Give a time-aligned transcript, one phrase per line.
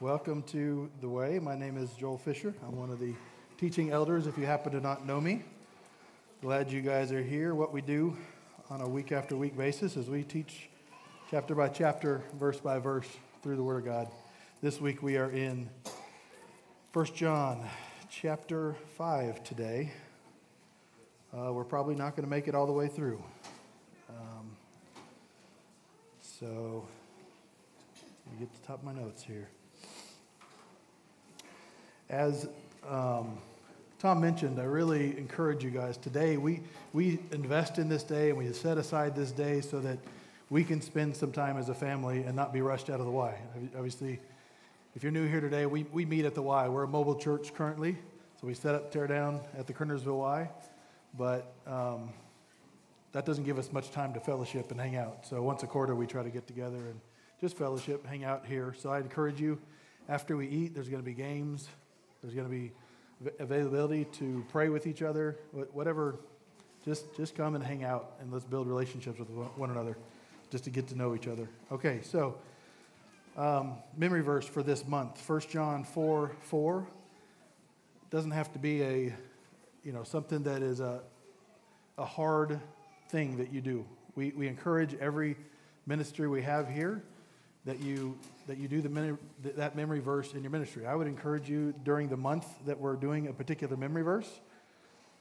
[0.00, 1.40] Welcome to The Way.
[1.40, 2.54] My name is Joel Fisher.
[2.64, 3.14] I'm one of the
[3.58, 5.42] teaching elders, if you happen to not know me.
[6.40, 7.52] Glad you guys are here.
[7.52, 8.16] What we do
[8.70, 10.68] on a week after week basis is we teach
[11.32, 13.08] chapter by chapter, verse by verse
[13.42, 14.08] through the Word of God.
[14.62, 15.68] This week we are in
[16.92, 17.66] 1 John
[18.08, 19.90] chapter 5 today.
[21.36, 23.20] Uh, we're probably not going to make it all the way through.
[24.08, 24.56] Um,
[26.20, 26.86] so,
[28.26, 29.48] let me get to the top of my notes here.
[32.10, 32.48] As
[32.88, 33.36] um,
[33.98, 36.38] Tom mentioned, I really encourage you guys today.
[36.38, 36.62] We,
[36.94, 39.98] we invest in this day and we set aside this day so that
[40.48, 43.12] we can spend some time as a family and not be rushed out of the
[43.12, 43.38] Y.
[43.76, 44.18] Obviously,
[44.94, 46.66] if you're new here today, we, we meet at the Y.
[46.68, 47.98] We're a mobile church currently,
[48.40, 50.48] so we set up, tear down at the Kernersville Y,
[51.18, 52.08] but um,
[53.12, 55.26] that doesn't give us much time to fellowship and hang out.
[55.26, 57.00] So once a quarter, we try to get together and
[57.38, 58.74] just fellowship, hang out here.
[58.78, 59.58] So I encourage you,
[60.08, 61.68] after we eat, there's going to be games.
[62.22, 62.72] There's going to be
[63.38, 65.36] availability to pray with each other,
[65.72, 66.16] whatever.
[66.84, 69.96] Just, just come and hang out and let's build relationships with one another
[70.50, 71.48] just to get to know each other.
[71.70, 72.36] Okay, so
[73.36, 76.86] um, memory verse for this month 1 John 4 4.
[78.10, 79.14] Doesn't have to be a,
[79.84, 81.02] you know, something that is a,
[81.98, 82.58] a hard
[83.10, 83.84] thing that you do.
[84.14, 85.36] We, we encourage every
[85.86, 87.02] ministry we have here
[87.64, 89.18] that you that you do the
[89.56, 90.86] that memory verse in your ministry.
[90.86, 94.40] I would encourage you during the month that we're doing a particular memory verse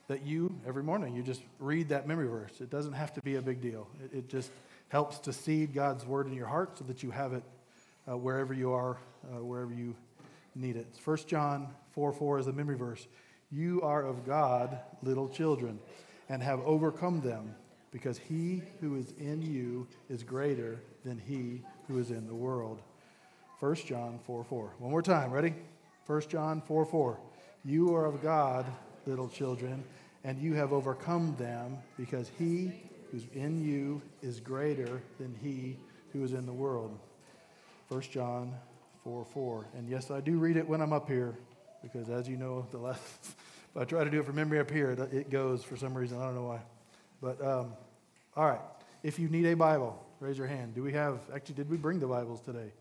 [0.08, 2.62] that you every morning you just read that memory verse.
[2.62, 3.88] It doesn't have to be a big deal.
[4.04, 4.52] It, it just
[4.90, 7.44] helps to seed God's word in your heart so that you have it
[8.10, 9.96] uh, wherever you are, uh, wherever you
[10.56, 10.88] need it.
[11.04, 13.08] 1 John 4 4 is a memory verse.
[13.52, 15.80] You are of God, little children,
[16.30, 17.56] and have overcome them,
[17.92, 22.82] because he who is in you is greater than he who is in the world.
[23.60, 24.74] 1 John 4 4.
[24.80, 25.54] One more time, ready?
[26.06, 27.20] 1 John 4 4.
[27.66, 28.66] You are of God,
[29.06, 29.84] little children,
[30.24, 32.72] and you have overcome them because he
[33.12, 35.78] who's in you is greater than he
[36.14, 36.98] who is in the world.
[37.90, 38.54] 1 John
[39.04, 39.66] 4 4.
[39.78, 41.36] And yes, I do read it when I'm up here
[41.82, 44.70] because, as you know, the last, if I try to do it from memory up
[44.70, 46.20] here, it goes for some reason.
[46.20, 46.60] I don't know why.
[47.22, 47.74] But, um,
[48.36, 48.62] all right.
[49.04, 50.74] If you need a Bible, Raise your hand.
[50.74, 52.72] Do we have, actually, did we bring the Bibles today,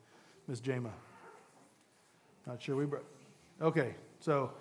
[0.49, 0.91] Miss Jama?
[2.47, 3.05] Not sure we brought.
[3.61, 4.53] Okay, so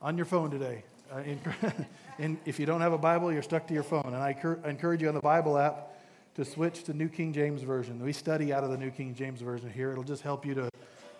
[0.00, 0.84] on your phone today.
[1.12, 1.40] Uh, in,
[2.18, 4.04] in, if you don't have a Bible, you're stuck to your phone.
[4.06, 5.90] And I, cur- I encourage you on the Bible app
[6.36, 8.02] to switch to New King James Version.
[8.02, 9.92] We study out of the New King James Version here.
[9.92, 10.70] It'll just help you to,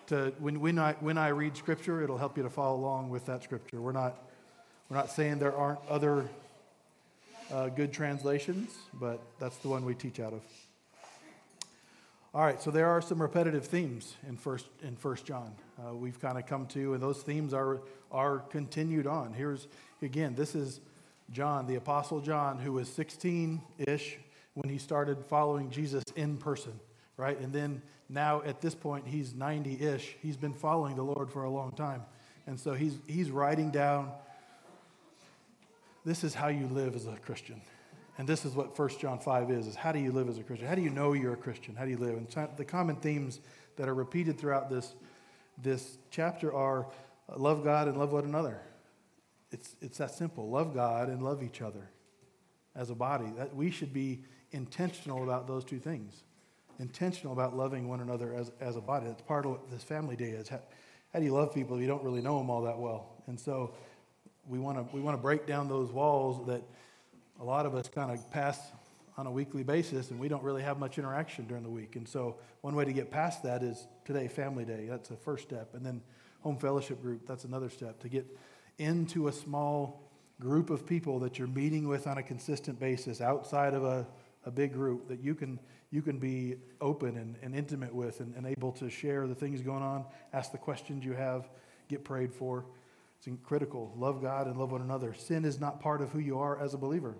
[0.07, 3.27] to when, when, I, when I read Scripture, it'll help you to follow along with
[3.27, 3.79] that Scripture.
[3.79, 4.17] We're not,
[4.89, 6.27] we're not saying there aren't other
[7.51, 10.41] uh, good translations, but that's the one we teach out of.
[12.35, 15.55] All right, so there are some repetitive themes in First in First John.
[15.79, 17.79] Uh, we've kind of come to, and those themes are
[18.11, 19.31] are continued on.
[19.31, 19.69] Here's
[20.01, 20.81] again, this is
[21.31, 24.17] John, the Apostle John, who was 16-ish
[24.53, 26.77] when he started following Jesus in person,
[27.15, 27.39] right?
[27.39, 30.17] And then now at this point he's 90-ish.
[30.21, 32.01] He's been following the Lord for a long time,
[32.47, 34.11] and so he's he's writing down.
[36.03, 37.61] This is how you live as a Christian.
[38.17, 40.43] And this is what 1 John 5 is, is how do you live as a
[40.43, 40.67] Christian?
[40.67, 41.75] How do you know you're a Christian?
[41.75, 42.15] How do you live?
[42.15, 43.41] And the common themes
[43.75, 44.95] that are repeated throughout this,
[45.61, 46.87] this chapter are
[47.27, 48.61] uh, love God and love one another.
[49.51, 50.49] It's, it's that simple.
[50.49, 51.89] Love God and love each other
[52.75, 53.31] as a body.
[53.37, 56.23] That we should be intentional about those two things.
[56.79, 59.07] Intentional about loving one another as, as a body.
[59.07, 60.47] That's part of what this family day is.
[60.47, 60.59] How,
[61.13, 63.23] how do you love people if you don't really know them all that well?
[63.27, 63.73] And so
[64.47, 66.61] we want to we want to break down those walls that
[67.39, 68.59] a lot of us kind of pass
[69.17, 71.95] on a weekly basis and we don't really have much interaction during the week.
[71.95, 74.87] And so, one way to get past that is today, Family Day.
[74.89, 75.73] That's the first step.
[75.73, 76.01] And then,
[76.41, 77.99] Home Fellowship Group, that's another step.
[78.01, 78.25] To get
[78.77, 83.73] into a small group of people that you're meeting with on a consistent basis outside
[83.73, 84.05] of a,
[84.45, 85.59] a big group that you can,
[85.91, 89.61] you can be open and, and intimate with and, and able to share the things
[89.61, 91.49] going on, ask the questions you have,
[91.87, 92.65] get prayed for.
[93.17, 93.91] It's critical.
[93.97, 95.13] Love God and love one another.
[95.13, 97.15] Sin is not part of who you are as a believer.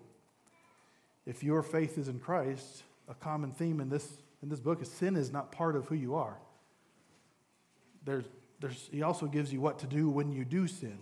[1.26, 4.08] If your faith is in Christ, a common theme in this,
[4.44, 6.38] in this book is sin is not part of who you are.
[8.04, 8.26] There's,
[8.60, 11.00] there's, he also gives you what to do when you do sin,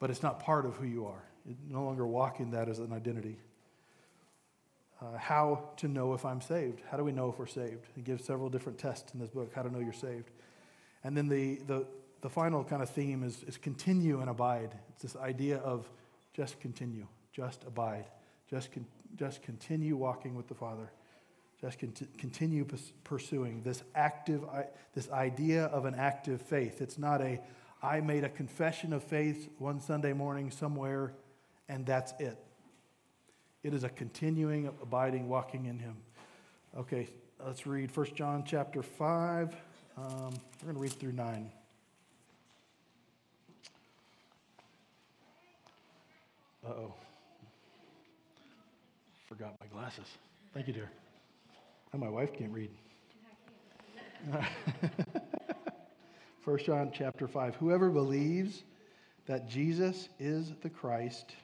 [0.00, 1.22] but it's not part of who you are.
[1.46, 3.38] You no longer walk in that as an identity.
[5.00, 6.80] Uh, how to know if I'm saved.
[6.88, 7.86] How do we know if we're saved?
[7.96, 10.30] He gives several different tests in this book, how to know you're saved.
[11.02, 11.86] And then the, the,
[12.20, 14.76] the final kind of theme is, is continue and abide.
[14.90, 15.88] It's this idea of
[16.34, 18.04] just continue, just abide,
[18.52, 20.92] just, con- just continue walking with the Father.
[21.62, 22.66] Let's continue
[23.04, 24.44] pursuing this active,
[24.94, 26.82] this idea of an active faith.
[26.82, 27.40] It's not a,
[27.82, 31.14] I made a confession of faith one Sunday morning somewhere,
[31.68, 32.36] and that's it.
[33.62, 35.96] It is a continuing, abiding, walking in Him.
[36.76, 37.08] Okay,
[37.46, 39.54] let's read 1 John chapter 5.
[39.96, 41.50] Um, we're going to read through 9.
[46.66, 46.94] Uh oh.
[49.32, 50.04] Forgot my glasses.
[50.52, 50.90] Thank you, dear.
[51.92, 52.68] And my wife can't read.
[56.44, 57.54] First John chapter 5.
[57.54, 58.62] Whoever believes
[59.24, 61.34] that Jesus is the Christ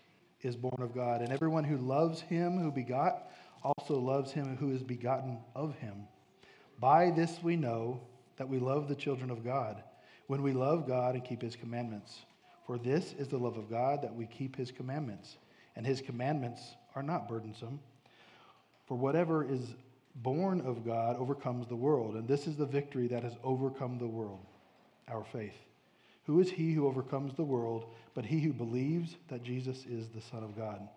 [0.43, 3.31] is born of God, and everyone who loves him who begot
[3.63, 6.07] also loves him who is begotten of him.
[6.79, 8.03] By this we know
[8.37, 9.83] that we love the children of God,
[10.27, 12.19] when we love God and keep his commandments.
[12.67, 15.39] For this is the love of God, that we keep his commandments,
[15.75, 16.61] and his commandments
[16.95, 17.81] are not burdensome.
[18.87, 19.75] For whatever is
[20.17, 24.07] born of God overcomes the world, and this is the victory that has overcome the
[24.07, 24.45] world,
[25.09, 25.57] our faith.
[26.25, 30.21] Who is he who overcomes the world but he who believes that Jesus is the
[30.21, 30.89] Son of God?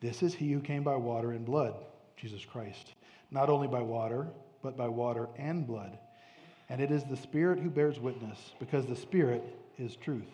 [0.00, 1.74] This is he who came by water and blood,
[2.16, 2.94] Jesus Christ,
[3.30, 4.28] not only by water,
[4.62, 5.98] but by water and blood.
[6.68, 9.42] And it is the Spirit who bears witness, because the Spirit
[9.78, 10.28] is truth.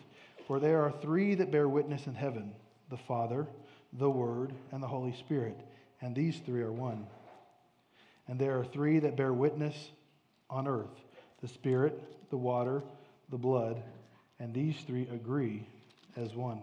[0.47, 2.53] For there are three that bear witness in heaven
[2.89, 3.47] the Father,
[3.97, 5.57] the Word, and the Holy Spirit,
[6.01, 7.07] and these three are one.
[8.27, 9.75] And there are three that bear witness
[10.49, 10.89] on earth
[11.41, 12.81] the Spirit, the water,
[13.29, 13.83] the blood,
[14.39, 15.67] and these three agree
[16.15, 16.61] as one.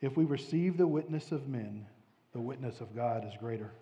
[0.00, 1.86] If we receive the witness of men,
[2.32, 3.72] the witness of God is greater.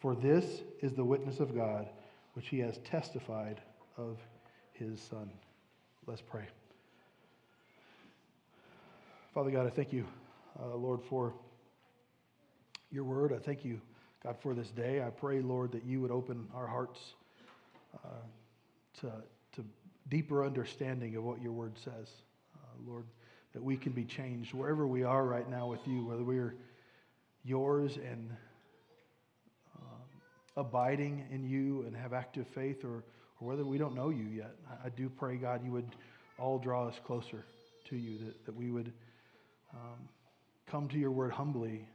[0.00, 0.44] For this
[0.80, 1.88] is the witness of God,
[2.34, 3.60] which he has testified
[3.96, 4.18] of
[4.72, 5.30] his Son.
[6.06, 6.46] Let's pray.
[9.34, 10.06] Father God, I thank you,
[10.60, 11.32] uh, Lord, for
[12.92, 13.32] your word.
[13.32, 13.80] I thank you
[14.22, 17.00] God, for this day, I pray, Lord, that you would open our hearts
[18.04, 18.08] uh,
[19.00, 19.06] to,
[19.56, 19.64] to
[20.08, 22.08] deeper understanding of what your word says.
[22.54, 23.04] Uh, Lord,
[23.52, 26.54] that we can be changed wherever we are right now with you, whether we're
[27.44, 28.30] yours and
[29.76, 33.02] uh, abiding in you and have active faith, or,
[33.40, 34.54] or whether we don't know you yet.
[34.70, 35.96] I, I, do pray, God, you would
[36.38, 37.44] all draw us closer
[37.88, 38.92] to you, that, that we would
[39.74, 40.08] um,
[40.68, 41.88] come to your word humbly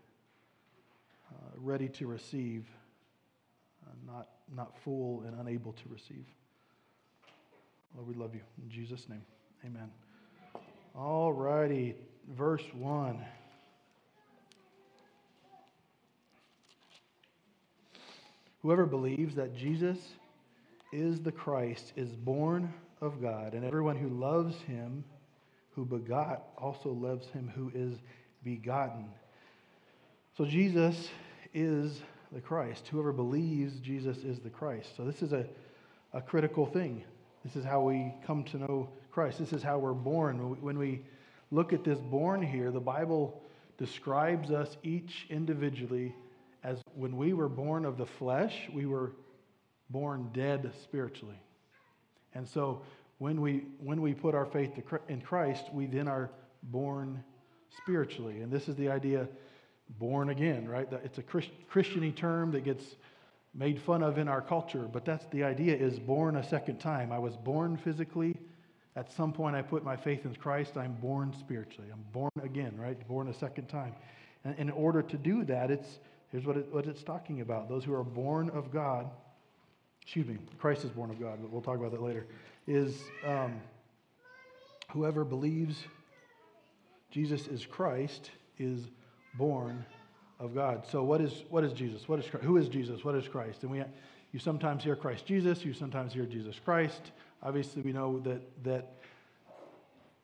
[1.57, 2.65] ready to receive,
[3.85, 6.25] uh, not, not full and unable to receive.
[7.95, 8.41] Lord, we love you.
[8.63, 9.23] In Jesus' name,
[9.65, 9.89] amen.
[10.95, 11.95] All righty,
[12.35, 13.23] verse 1.
[18.61, 19.97] Whoever believes that Jesus
[20.91, 25.03] is the Christ is born of God, and everyone who loves him,
[25.75, 27.97] who begot, also loves him who is
[28.43, 29.05] begotten.
[30.37, 31.09] So Jesus
[31.57, 32.01] is
[32.31, 32.87] the Christ.
[32.87, 34.95] Whoever believes Jesus is the Christ.
[34.95, 35.45] So this is a,
[36.13, 37.03] a critical thing.
[37.43, 39.39] This is how we come to know Christ.
[39.39, 40.61] This is how we're born.
[40.61, 41.01] When we
[41.49, 43.41] look at this born here, the Bible
[43.77, 46.13] describes us each individually
[46.63, 49.13] as when we were born of the flesh, we were
[49.89, 51.39] born dead spiritually.
[52.35, 52.83] And so
[53.17, 54.71] when we, when we put our faith
[55.07, 56.29] in Christ, we then are
[56.63, 57.23] born
[57.81, 58.41] spiritually.
[58.41, 59.27] And this is the idea
[59.99, 60.87] born again, right?
[61.03, 62.83] It's a Christiany term that gets
[63.53, 67.11] made fun of in our culture, but that's the idea is born a second time.
[67.11, 68.35] I was born physically.
[68.95, 70.77] At some point, I put my faith in Christ.
[70.77, 71.89] I'm born spiritually.
[71.91, 73.07] I'm born again, right?
[73.07, 73.93] Born a second time.
[74.43, 75.99] And in order to do that, it's
[76.31, 77.69] here's what, it, what it's talking about.
[77.69, 79.09] Those who are born of God,
[80.01, 82.25] excuse me, Christ is born of God, but we'll talk about that later,
[82.67, 83.61] is um,
[84.91, 85.77] whoever believes
[87.11, 88.81] Jesus is Christ is
[89.37, 89.85] born
[90.39, 90.85] of God.
[90.89, 92.07] So what is what is Jesus?
[92.07, 93.03] What is who is Jesus?
[93.03, 93.63] What is Christ?
[93.63, 93.83] And we
[94.31, 97.11] you sometimes hear Christ Jesus, you sometimes hear Jesus Christ.
[97.41, 98.93] Obviously we know that that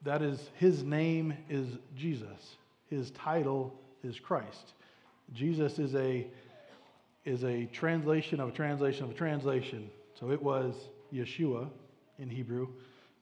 [0.04, 2.56] that is his name is Jesus.
[2.90, 4.74] His title is Christ.
[5.34, 6.28] Jesus is a
[7.26, 9.90] is a translation of a translation of a translation.
[10.20, 10.76] So it was
[11.14, 11.70] Yeshua
[12.20, 12.68] in Hebrew,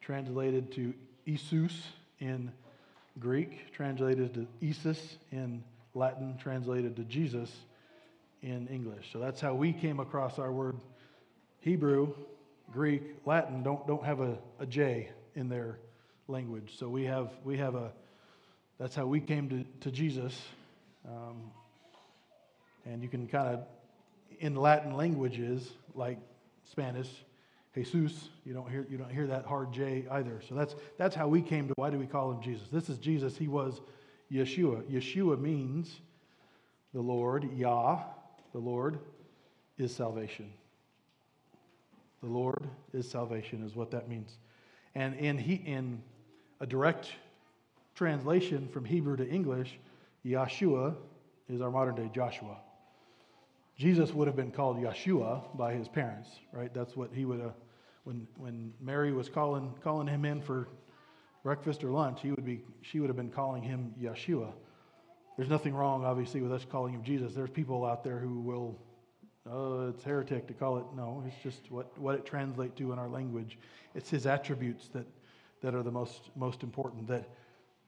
[0.01, 0.93] translated to
[1.27, 1.73] Isus
[2.19, 2.51] in
[3.19, 7.51] Greek, translated to Isis in Latin translated to Jesus
[8.41, 9.09] in English.
[9.11, 10.77] So that's how we came across our word
[11.59, 12.13] Hebrew,
[12.71, 15.77] Greek, Latin don't, don't have a, a J in their
[16.27, 16.75] language.
[16.77, 17.91] So we have, we have a,
[18.79, 20.39] that's how we came to, to Jesus.
[21.07, 21.51] Um,
[22.85, 23.59] and you can kind of,
[24.39, 26.17] in Latin languages like
[26.71, 27.09] Spanish,
[27.75, 30.41] Jesus, you don't hear, you don't hear that hard J either.
[30.49, 32.67] So that's, that's how we came to, why do we call him Jesus?
[32.69, 33.37] This is Jesus.
[33.37, 33.81] He was
[34.31, 34.83] Yeshua.
[34.83, 36.01] Yeshua means
[36.93, 38.03] the Lord, Yah,
[38.53, 38.99] the Lord,
[39.77, 40.51] is salvation.
[42.21, 44.37] The Lord is salvation, is what that means.
[44.95, 46.01] And in, he, in
[46.59, 47.09] a direct
[47.95, 49.79] translation from Hebrew to English,
[50.25, 50.95] Yeshua
[51.49, 52.57] is our modern day Joshua.
[53.77, 56.73] Jesus would have been called Yeshua by his parents, right?
[56.73, 57.55] That's what he would have,
[58.03, 60.67] when, when Mary was calling, calling him in for
[61.43, 64.51] breakfast or lunch, he would be, she would have been calling him Yeshua.
[65.37, 67.33] There's nothing wrong, obviously, with us calling him Jesus.
[67.33, 68.77] There's people out there who will,
[69.49, 70.85] oh, it's heretic to call it.
[70.95, 73.57] No, it's just what, what it translates to in our language.
[73.95, 75.07] It's his attributes that,
[75.61, 77.27] that are the most, most important that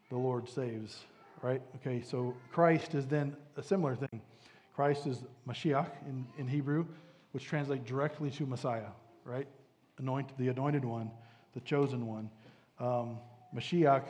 [0.10, 1.00] the Lord saves,
[1.42, 1.62] right?
[1.76, 4.22] Okay, so Christ is then a similar thing.
[4.76, 6.86] Christ is Mashiach in, in Hebrew,
[7.34, 8.90] which translates directly to Messiah,
[9.26, 9.48] right?
[10.00, 11.12] Anoint, the anointed one,
[11.54, 12.30] the chosen one.
[12.80, 13.18] Um,
[13.56, 14.04] Mashiach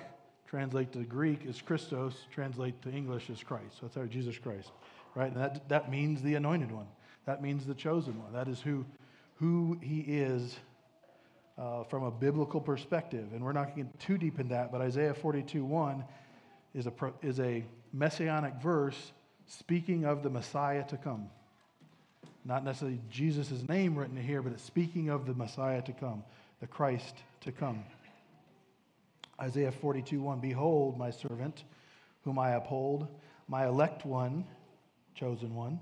[0.48, 3.74] translate to Greek is Christos, translate to English is Christ.
[3.80, 4.72] So that's our Jesus Christ,
[5.16, 5.32] right?
[5.32, 6.88] And that, that means the anointed one.
[7.26, 8.34] That means the chosen one.
[8.34, 8.86] That is who,
[9.36, 10.56] who he is
[11.58, 13.28] uh, from a biblical perspective.
[13.34, 16.04] And we're not getting too deep in that, but Isaiah 42 1
[16.74, 19.14] is a, is a messianic verse
[19.48, 21.30] speaking of the Messiah to come.
[22.46, 26.24] Not necessarily Jesus' name written here, but it's speaking of the Messiah to come,
[26.60, 27.84] the Christ to come.
[29.44, 31.66] Isaiah 42 1 Behold, my servant,
[32.24, 33.10] whom I uphold,
[33.50, 34.46] my elect one,
[35.16, 35.82] chosen one,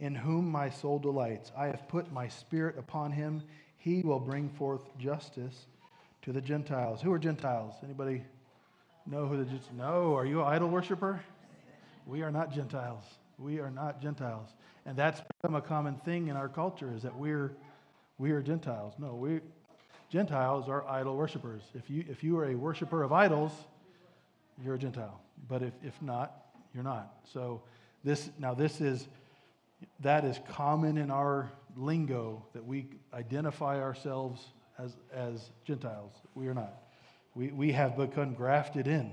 [0.00, 1.52] in whom my soul delights.
[1.56, 3.44] I have put my spirit upon him.
[3.76, 5.66] He will bring forth justice
[6.22, 7.00] to the Gentiles.
[7.00, 7.74] Who are Gentiles?
[7.84, 8.24] Anybody
[9.06, 9.70] know who the Gentiles?
[9.76, 10.16] No.
[10.16, 11.20] Are you an idol worshiper?
[12.08, 13.04] We are not Gentiles.
[13.38, 14.48] We are not Gentiles.
[14.84, 17.52] And that's become a common thing in our culture is that we're
[18.18, 18.94] we are Gentiles.
[18.98, 19.40] No, we
[20.10, 21.62] Gentiles are idol worshippers.
[21.74, 23.52] If you, if you are a worshiper of idols,
[24.64, 25.20] you're a Gentile.
[25.48, 26.32] But if, if not,
[26.74, 27.12] you're not.
[27.32, 27.62] So
[28.04, 29.08] this now this is
[30.00, 34.42] that is common in our lingo that we identify ourselves
[34.78, 36.12] as, as Gentiles.
[36.34, 36.82] We are not.
[37.34, 39.12] We, we have become grafted in.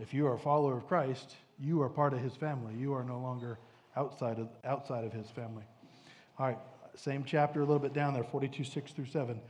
[0.00, 2.74] If you are a follower of Christ, you are part of his family.
[2.74, 3.58] You are no longer
[3.96, 5.64] outside of, outside of his family.
[6.38, 6.58] All right,
[6.96, 9.40] same chapter, a little bit down there, 42, 6 through 7.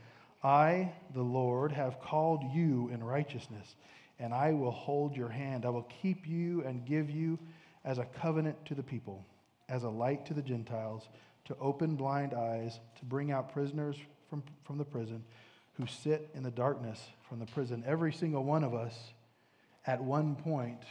[0.47, 3.75] I, the Lord, have called you in righteousness,
[4.17, 5.65] and I will hold your hand.
[5.65, 7.37] I will keep you and give you
[7.83, 9.25] as a covenant to the people,
[9.67, 11.09] as a light to the Gentiles,
[11.45, 13.97] to open blind eyes, to bring out prisoners
[14.29, 15.21] from, from the prison
[15.73, 17.83] who sit in the darkness from the prison.
[17.85, 18.95] Every single one of us,
[19.85, 20.81] at one point,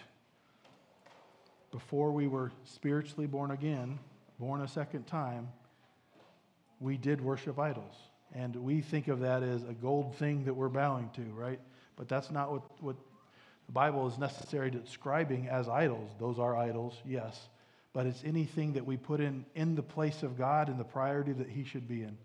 [1.71, 3.99] before we were spiritually born again,
[4.39, 5.49] born a second time,
[6.79, 7.95] we did worship idols.
[8.37, 11.59] And we think of that as a gold thing that we're bowing to, right?
[11.97, 12.97] But that's not what, what
[13.65, 16.11] the Bible is necessarily describing as idols.
[16.21, 17.49] Those are idols, yes.
[17.95, 21.33] But it's anything that we put in, in the place of God and the priority
[21.33, 22.19] that He should be in.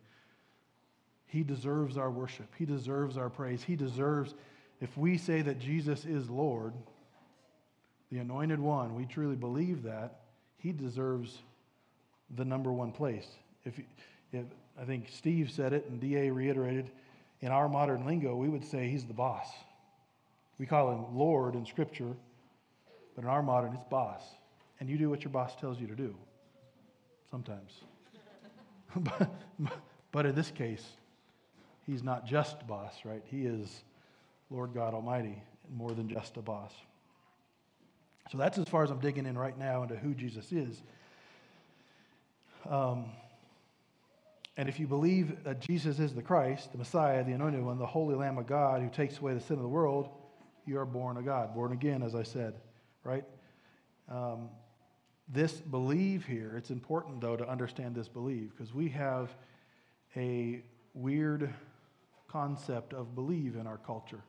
[1.27, 2.53] He deserves our worship.
[2.57, 3.63] He deserves our praise.
[3.63, 4.35] He deserves,
[4.81, 6.73] if we say that Jesus is Lord,
[8.11, 10.19] the anointed one, we truly believe that,
[10.57, 11.37] He deserves
[12.35, 13.27] the number one place.
[13.63, 13.79] If,
[14.33, 14.43] if
[14.81, 16.89] I think Steve said it and DA reiterated.
[17.41, 19.47] In our modern lingo, we would say he's the boss.
[20.57, 22.13] We call him Lord in Scripture,
[23.15, 24.21] but in our modern, it's boss.
[24.79, 26.15] And you do what your boss tells you to do
[27.29, 27.71] sometimes.
[30.11, 30.85] but, in this case,
[31.85, 33.23] he's not just boss, right?
[33.25, 33.83] He is
[34.49, 35.41] Lord God Almighty,
[35.75, 36.73] more than just a boss.
[38.31, 40.81] So that's as far as I'm digging in right now into who Jesus is.
[42.69, 43.05] Um,
[44.61, 47.85] and if you believe that Jesus is the Christ, the Messiah, the anointed one, the
[47.87, 50.07] Holy Lamb of God who takes away the sin of the world,
[50.67, 52.53] you are born of God, born again, as I said,
[53.03, 53.23] right?
[54.07, 54.49] Um,
[55.27, 59.35] this believe here, it's important though to understand this believe because we have
[60.15, 60.61] a
[60.93, 61.51] weird
[62.27, 64.21] concept of believe in our culture.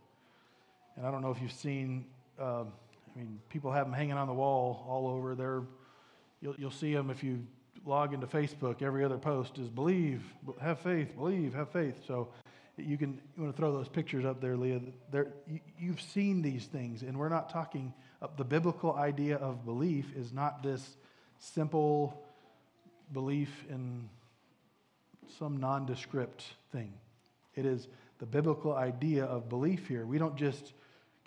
[0.96, 2.06] And I don't know if you've seen,
[2.40, 2.72] um,
[3.14, 5.34] I mean, people have them hanging on the wall all over.
[5.34, 5.60] They're,
[6.40, 7.46] you'll, you'll see them if you
[7.84, 10.22] log into Facebook, every other post is believe,
[10.60, 12.02] have faith, believe, have faith.
[12.06, 12.28] So
[12.76, 14.80] you can you want to throw those pictures up there, Leah.
[15.10, 15.28] There,
[15.78, 17.92] you, have seen these things, and we're not talking.
[18.20, 20.96] Uh, the biblical idea of belief is not this
[21.38, 22.24] simple
[23.12, 24.08] belief in
[25.38, 26.92] some nondescript thing.
[27.54, 30.06] It is the biblical idea of belief here.
[30.06, 30.72] We don't just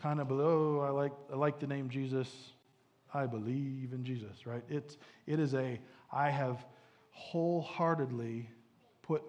[0.01, 2.29] kind of, oh, I like, I like the name Jesus.
[3.13, 4.63] I believe in Jesus, right?
[4.69, 5.79] It's, it is a,
[6.11, 6.63] I have
[7.11, 8.49] wholeheartedly
[9.03, 9.23] put,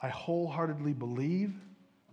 [0.00, 1.52] I wholeheartedly believe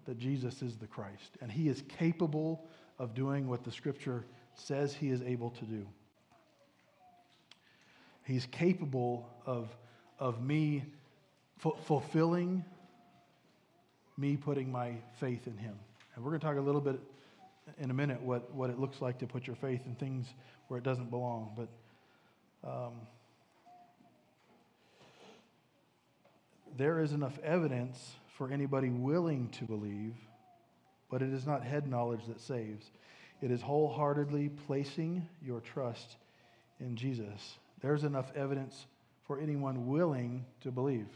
[0.06, 2.66] that Jesus is the Christ, and he is capable
[2.98, 4.26] of doing what the scripture
[4.56, 5.86] says he is able to do.
[8.24, 9.70] He's capable of,
[10.20, 10.84] of me
[11.58, 12.64] fulfilling
[14.20, 15.76] me putting my faith in him.
[16.16, 17.00] And we're going to talk a little bit
[17.78, 20.28] in a minute what, what it looks like to put your faith in things
[20.68, 21.52] where it doesn't belong.
[21.56, 22.94] But um,
[26.78, 30.16] there is enough evidence for anybody willing to believe,
[31.10, 32.86] but it is not head knowledge that saves.
[33.42, 36.18] It is wholeheartedly placing your trust
[36.80, 37.58] in Jesus.
[37.82, 38.86] There's enough evidence
[39.26, 41.08] for anyone willing to believe.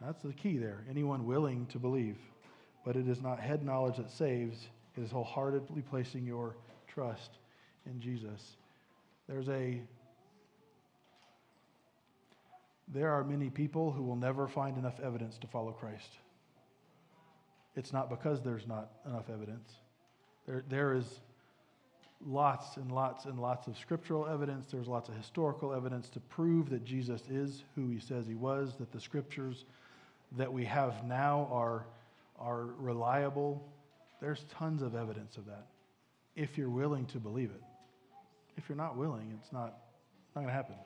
[0.00, 0.84] That's the key there.
[0.88, 2.16] Anyone willing to believe.
[2.84, 7.38] But it is not head knowledge that saves, it is wholeheartedly placing your trust
[7.86, 8.56] in Jesus.
[9.28, 9.80] There's a
[12.92, 16.10] there are many people who will never find enough evidence to follow Christ.
[17.76, 19.70] It's not because there's not enough evidence.
[20.46, 21.20] There, there is
[22.26, 24.66] lots and lots and lots of scriptural evidence.
[24.70, 28.74] There's lots of historical evidence to prove that Jesus is who he says he was,
[28.78, 29.64] that the scriptures
[30.36, 31.86] that we have now are,
[32.38, 33.66] are reliable.
[34.20, 35.66] There's tons of evidence of that
[36.36, 37.62] if you're willing to believe it.
[38.56, 39.78] If you're not willing, it's not,
[40.34, 40.76] not going to happen.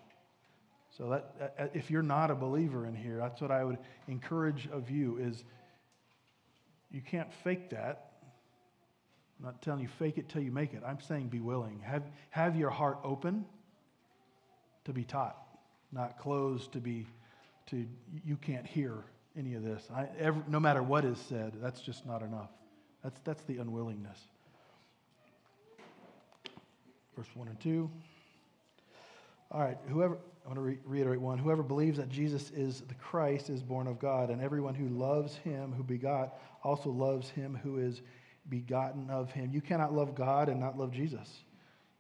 [0.97, 3.79] So that uh, uh, if you're not a believer in here, that's what I would
[4.07, 5.45] encourage of you is
[6.91, 8.13] you can't fake that.
[9.39, 10.83] I'm not telling you fake it till you make it.
[10.87, 11.81] I'm saying be willing.
[11.85, 13.45] Have, have your heart open
[14.85, 15.37] to be taught,
[15.91, 17.07] not closed to be
[17.67, 17.87] to
[18.25, 19.05] you can't hear
[19.37, 19.89] any of this.
[19.93, 22.51] I, every, no matter what is said, that's just not enough.
[23.03, 24.19] That's, that's the unwillingness.
[27.17, 27.91] Verse 1 and 2.
[29.51, 31.39] All right, whoever, I want to re- reiterate one.
[31.39, 35.37] Whoever believes that Jesus is the Christ is born of God, and everyone who loves
[35.37, 38.03] him who begot also loves him who is
[38.49, 39.51] begotten of him.
[39.53, 41.29] You cannot love God and not love Jesus.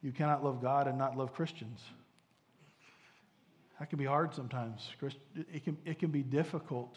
[0.02, 1.80] You cannot love God and not love Christians.
[3.78, 4.88] That can be hard sometimes.
[5.34, 6.96] It can, it can be difficult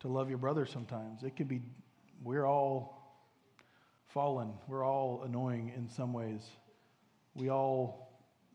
[0.00, 1.22] to love your brother sometimes.
[1.22, 1.60] It can be,
[2.24, 3.22] we're all
[4.08, 4.52] fallen.
[4.66, 6.42] We're all annoying in some ways.
[7.34, 8.09] We all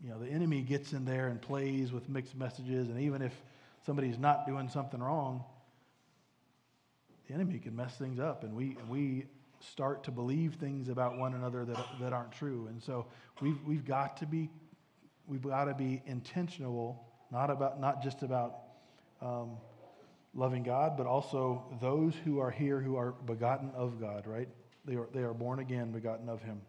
[0.05, 3.33] you know, the enemy gets in there and plays with mixed messages, and even if
[3.87, 5.43] somebody's not doing something wrong,
[7.27, 9.25] the enemy can mess things up, and we, and we
[9.59, 12.67] start to believe things about one another that, that aren't true.
[12.69, 13.07] And so
[13.41, 14.51] we've, we've got to be
[15.27, 18.57] we've got to be intentional, not about not just about
[19.23, 19.57] um,
[20.35, 24.27] loving God, but also those who are here who are begotten of God.
[24.27, 24.49] Right?
[24.85, 26.61] They are they are born again, begotten of Him.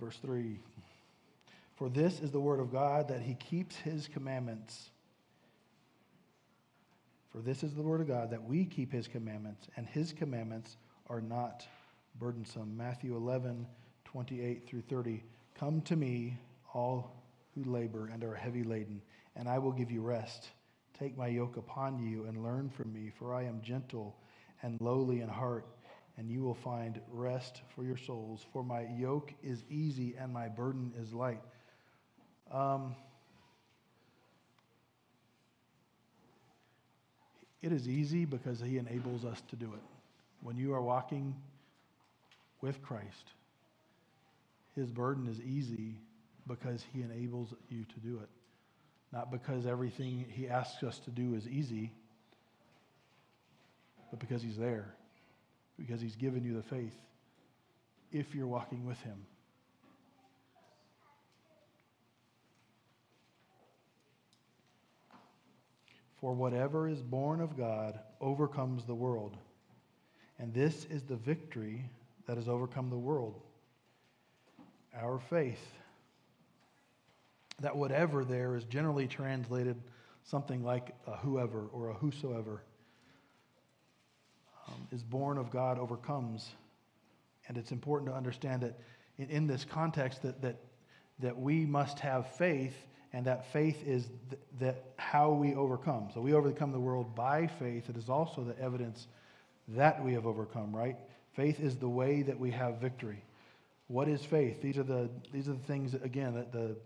[0.00, 0.58] Verse 3
[1.76, 4.90] For this is the word of God that he keeps his commandments.
[7.30, 10.76] For this is the word of God that we keep his commandments, and his commandments
[11.08, 11.66] are not
[12.20, 12.76] burdensome.
[12.76, 13.66] Matthew 11,
[14.04, 15.22] 28 through 30.
[15.58, 16.38] Come to me,
[16.72, 19.02] all who labor and are heavy laden,
[19.34, 20.48] and I will give you rest.
[20.98, 24.16] Take my yoke upon you and learn from me, for I am gentle
[24.62, 25.66] and lowly in heart
[26.16, 28.44] and you will find rest for your souls.
[28.52, 31.42] For my yoke is easy and my burden is light.
[32.52, 32.94] Um,
[37.62, 39.82] it is easy because he enables us to do it.
[40.40, 41.34] When you are walking
[42.60, 43.32] with Christ,
[44.76, 45.96] his burden is easy
[46.46, 48.28] because he enables you to do it.
[49.12, 51.92] Not because everything he asks us to do is easy,
[54.10, 54.94] but because he's there
[55.78, 56.96] because he's given you the faith
[58.12, 59.16] if you're walking with him.
[66.20, 69.36] For whatever is born of God overcomes the world.
[70.38, 71.84] And this is the victory
[72.26, 73.40] that has overcome the world
[74.96, 75.60] our faith.
[77.60, 79.76] That whatever there is generally translated
[80.22, 82.62] something like a whoever or a whosoever
[84.68, 86.50] um, is born of God overcomes.
[87.48, 88.78] And it's important to understand that
[89.18, 90.56] in, in this context that, that,
[91.20, 92.74] that we must have faith,
[93.12, 96.08] and that faith is th- that how we overcome.
[96.12, 97.88] So we overcome the world by faith.
[97.88, 99.06] It is also the evidence
[99.68, 100.96] that we have overcome, right?
[101.34, 103.22] Faith is the way that we have victory.
[103.88, 104.62] What is faith?
[104.62, 106.76] These are the, these are the things, that, again, that the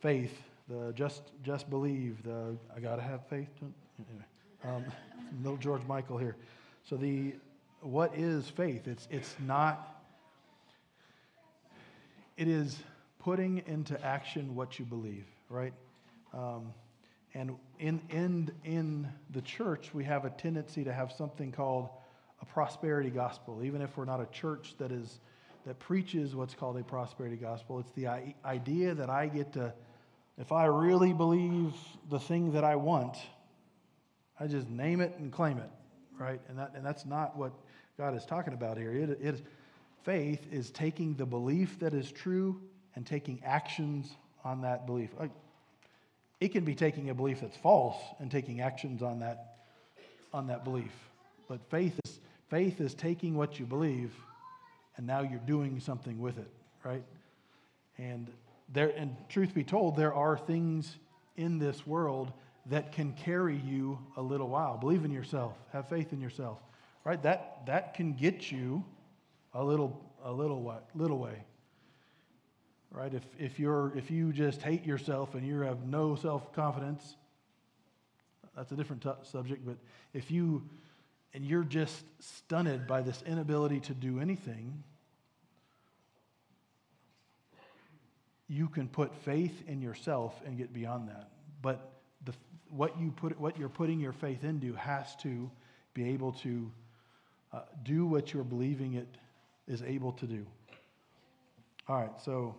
[0.00, 0.36] faith,
[0.68, 3.48] the just, just believe, the I got to have faith.
[3.60, 4.24] Anyway,
[4.64, 4.84] um,
[5.42, 6.36] little George Michael here.
[6.88, 7.34] So the
[7.80, 8.86] what is faith?
[8.86, 9.92] It's it's not
[12.36, 12.82] it is
[13.18, 15.72] putting into action what you believe, right?
[16.32, 16.72] Um,
[17.34, 21.88] and in, in, in the church, we have a tendency to have something called
[22.40, 23.62] a prosperity gospel.
[23.62, 25.20] Even if we're not a church that, is,
[25.66, 28.08] that preaches what's called a prosperity gospel, it's the
[28.44, 29.72] idea that I get to,
[30.36, 31.72] if I really believe
[32.10, 33.16] the thing that I want,
[34.38, 35.70] I just name it and claim it,
[36.18, 36.40] right?
[36.48, 37.52] And, that, and that's not what
[37.98, 38.92] God is talking about here.
[38.92, 39.46] It, it,
[40.04, 42.60] faith is taking the belief that is true
[42.94, 44.10] and taking actions
[44.44, 45.10] on that belief.
[45.18, 45.28] Uh,
[46.40, 49.58] it can be taking a belief that's false and taking actions on that,
[50.32, 50.92] on that belief.
[51.48, 52.18] But faith is,
[52.50, 54.10] faith is taking what you believe
[54.96, 56.50] and now you're doing something with it,
[56.84, 57.02] right?
[57.98, 58.30] And
[58.72, 60.96] there, and truth be told, there are things
[61.36, 62.32] in this world
[62.66, 64.76] that can carry you a little while.
[64.76, 65.56] Believe in yourself.
[65.72, 66.58] Have faith in yourself.
[67.04, 67.20] Right?
[67.22, 68.84] That that can get you
[69.52, 71.44] a little a little way, little way.
[72.90, 73.12] Right?
[73.12, 77.16] If if you're if you just hate yourself and you have no self-confidence,
[78.56, 79.76] that's a different t- subject, but
[80.12, 80.62] if you
[81.34, 84.84] and you're just stunned by this inability to do anything,
[88.48, 91.30] you can put faith in yourself and get beyond that.
[91.62, 91.91] But
[92.74, 95.50] what, you put, what you're putting your faith into has to
[95.94, 96.70] be able to
[97.52, 99.08] uh, do what you're believing it
[99.68, 100.46] is able to do.
[101.88, 102.54] All right, so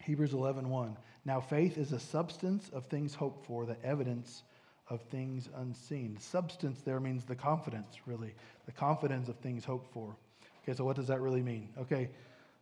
[0.00, 0.96] Hebrews 11 1.
[1.24, 4.42] Now, faith is a substance of things hoped for, the evidence
[4.88, 6.18] of things unseen.
[6.20, 8.34] Substance there means the confidence, really,
[8.66, 10.16] the confidence of things hoped for.
[10.62, 11.68] Okay, so what does that really mean?
[11.78, 12.10] Okay,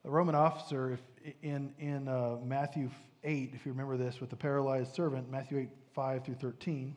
[0.05, 2.91] a Roman officer if, in, in uh, Matthew
[3.25, 5.69] 8, if you remember this, with the paralyzed servant, Matthew 8,
[6.01, 6.97] 5 through 13.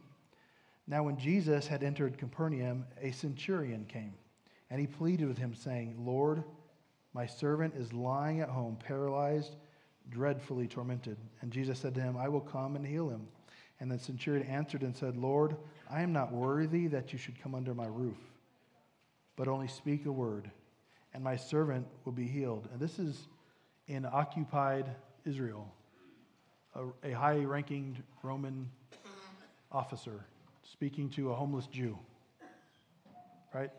[0.88, 4.14] Now, when Jesus had entered Capernaum, a centurion came,
[4.70, 6.42] and he pleaded with him, saying, Lord,
[7.14, 9.58] my servant is lying at home, paralyzed,
[10.10, 11.18] dreadfully tormented.
[11.42, 13.28] And Jesus said to him, I will come and heal him.
[13.82, 15.58] And the centurion answered and said, Lord,
[15.92, 18.16] I am not worthy that you should come under my roof,
[19.36, 20.50] but only speak a word,
[21.14, 22.70] and my servant will be healed.
[22.72, 23.28] And this is
[23.86, 24.86] in occupied
[25.26, 25.70] Israel
[26.76, 28.70] a, a high ranking Roman
[29.72, 30.26] officer
[30.72, 31.98] speaking to a homeless Jew.
[33.54, 33.72] Right?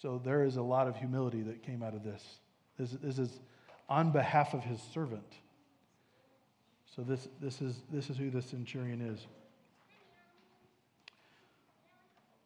[0.00, 2.22] So there is a lot of humility that came out of this.
[2.78, 3.40] This, this is
[3.88, 5.32] on behalf of his servant.
[6.94, 9.26] So this, this, is, this is who the centurion is.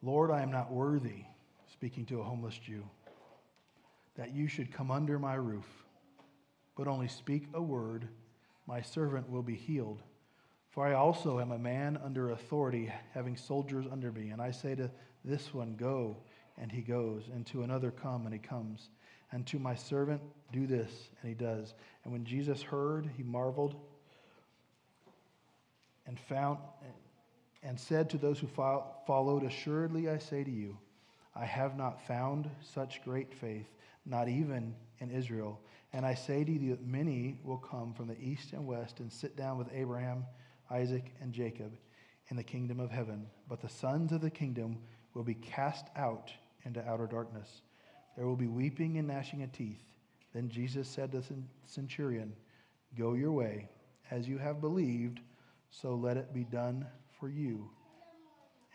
[0.03, 1.25] Lord, I am not worthy,
[1.73, 2.83] speaking to a homeless Jew,
[4.17, 5.67] that you should come under my roof,
[6.77, 8.09] but only speak a word
[8.67, 10.03] my servant will be healed.
[10.71, 14.31] For I also am a man under authority, having soldiers under me.
[14.31, 14.91] And I say to
[15.25, 16.17] this one, Go,
[16.57, 18.89] and he goes, and to another, Come, and he comes.
[19.33, 20.23] And to my servant,
[20.53, 21.75] Do this, and he does.
[22.05, 23.75] And when Jesus heard, he marveled
[26.07, 26.59] and found
[27.63, 30.77] and said to those who followed, Assuredly I say to you,
[31.35, 33.69] I have not found such great faith,
[34.05, 35.61] not even in Israel.
[35.93, 39.13] And I say to you that many will come from the east and west and
[39.13, 40.25] sit down with Abraham,
[40.71, 41.77] Isaac, and Jacob
[42.29, 43.27] in the kingdom of heaven.
[43.49, 44.79] But the sons of the kingdom
[45.13, 46.33] will be cast out
[46.65, 47.63] into outer darkness.
[48.17, 49.83] There will be weeping and gnashing of teeth.
[50.35, 51.35] Then Jesus said to the
[51.67, 52.33] centurion,
[52.97, 53.69] Go your way.
[54.11, 55.21] As you have believed,
[55.71, 56.87] so let it be done
[57.19, 57.71] for you.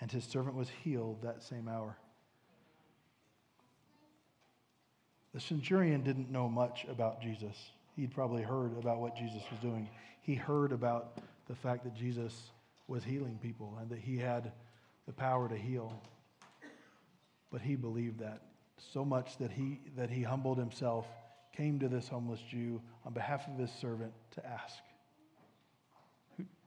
[0.01, 1.97] And his servant was healed that same hour.
[5.33, 7.55] The centurion didn't know much about Jesus.
[7.95, 9.89] He'd probably heard about what Jesus was doing.
[10.21, 12.51] He heard about the fact that Jesus
[12.87, 14.51] was healing people and that he had
[15.05, 15.93] the power to heal.
[17.51, 18.41] But he believed that
[18.93, 21.05] so much that he, that he humbled himself,
[21.55, 24.75] came to this homeless Jew on behalf of his servant to ask.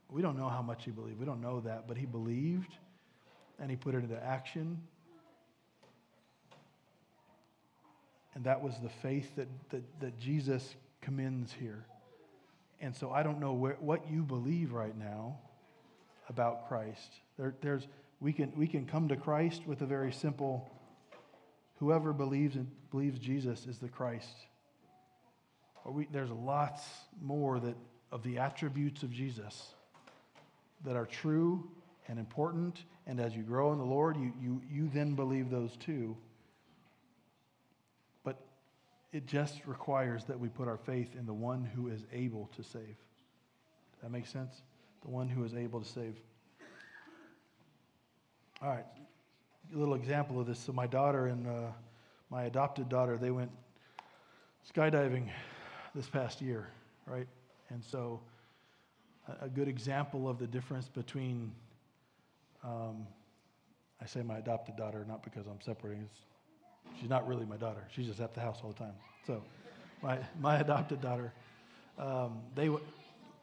[0.09, 1.19] We don't know how much he believed.
[1.19, 2.75] We don't know that, but he believed
[3.59, 4.81] and he put it into action
[8.35, 11.85] And that was the faith that, that, that Jesus commends here.
[12.79, 15.37] And so I don't know where, what you believe right now
[16.29, 17.11] about Christ.
[17.37, 17.87] There, there's,
[18.19, 20.71] we, can, we can come to Christ with a very simple
[21.79, 24.35] whoever believes and believes Jesus is the Christ.
[25.85, 26.83] We, there's lots
[27.21, 27.75] more that,
[28.11, 29.73] of the attributes of Jesus
[30.85, 31.69] that are true
[32.07, 32.83] and important.
[33.07, 36.15] And as you grow in the Lord, you, you, you then believe those too.
[39.13, 42.63] It just requires that we put our faith in the one who is able to
[42.63, 42.95] save.
[43.93, 44.61] Does that make sense?
[45.01, 46.15] The one who is able to save.
[48.61, 48.85] All right,
[49.73, 50.59] a little example of this.
[50.59, 51.71] So, my daughter and uh,
[52.29, 53.51] my adopted daughter, they went
[54.71, 55.29] skydiving
[55.95, 56.67] this past year,
[57.07, 57.27] right?
[57.69, 58.21] And so,
[59.41, 61.51] a, good example of the difference between,
[62.63, 63.07] um,
[64.01, 66.21] I say my adopted daughter, not because I'm separating, it's
[66.99, 67.83] She's not really my daughter.
[67.95, 68.93] She's just at the house all the time.
[69.25, 69.43] So,
[70.01, 71.31] my, my adopted daughter,
[71.97, 72.69] um, they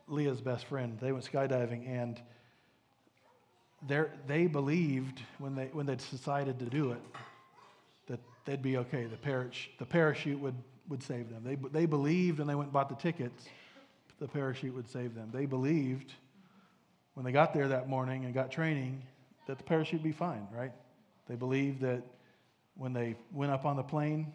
[0.09, 2.21] Leah's best friend, they went skydiving, and
[4.27, 7.03] they believed when they, when they decided to do it
[8.09, 9.05] that they'd be okay.
[9.05, 10.57] The, parach- the parachute would,
[10.89, 11.43] would save them.
[11.45, 13.45] They, they believed when they went and bought the tickets,
[14.19, 15.31] the parachute would save them.
[15.33, 16.13] They believed
[17.15, 19.03] when they got there that morning and got training
[19.47, 20.73] that the parachute would be fine, right?
[21.29, 22.03] They believed that
[22.79, 24.33] when they went up on the plane,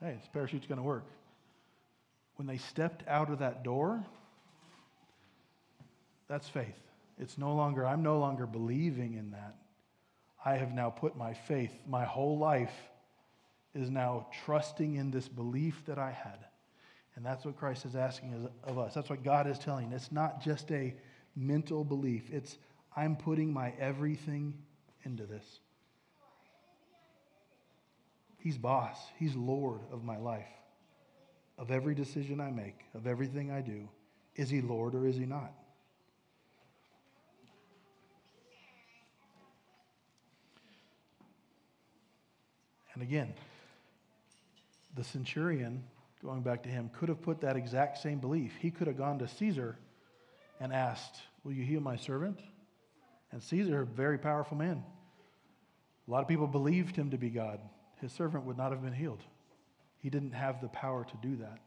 [0.00, 1.06] hey, this parachute's going to work.
[2.36, 4.04] When they stepped out of that door,
[6.28, 6.78] that's faith.
[7.18, 9.56] It's no longer, I'm no longer believing in that.
[10.44, 12.74] I have now put my faith, my whole life
[13.74, 16.38] is now trusting in this belief that I had.
[17.16, 18.94] And that's what Christ is asking of us.
[18.94, 19.90] That's what God is telling.
[19.92, 20.94] It's not just a
[21.34, 22.58] mental belief, it's
[22.96, 24.54] I'm putting my everything
[25.04, 25.60] into this.
[28.38, 30.48] He's boss, He's Lord of my life,
[31.58, 33.88] of every decision I make, of everything I do.
[34.36, 35.52] Is He Lord or is He not?
[42.98, 43.32] And again,
[44.96, 45.84] the centurion,
[46.20, 48.56] going back to him, could have put that exact same belief.
[48.58, 49.78] He could have gone to Caesar
[50.58, 52.40] and asked, Will you heal my servant?
[53.30, 54.82] And Caesar, a very powerful man.
[56.08, 57.60] A lot of people believed him to be God.
[58.00, 59.22] His servant would not have been healed.
[59.98, 61.58] He didn't have the power to do that.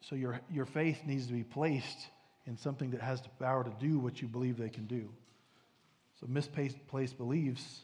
[0.00, 2.06] So your, your faith needs to be placed
[2.46, 5.08] in something that has the power to do what you believe they can do.
[6.20, 7.80] So misplaced beliefs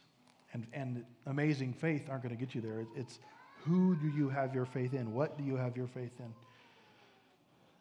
[0.52, 2.86] and, and amazing faith aren't going to get you there.
[2.96, 3.18] It's
[3.64, 5.12] who do you have your faith in?
[5.12, 6.32] What do you have your faith in?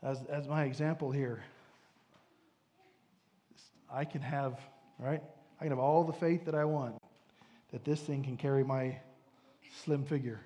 [0.01, 1.43] As, as my example here,
[3.91, 4.59] I can have,
[4.97, 5.21] right?
[5.59, 6.95] I can have all the faith that I want
[7.71, 8.97] that this thing can carry my
[9.83, 10.39] slim figure.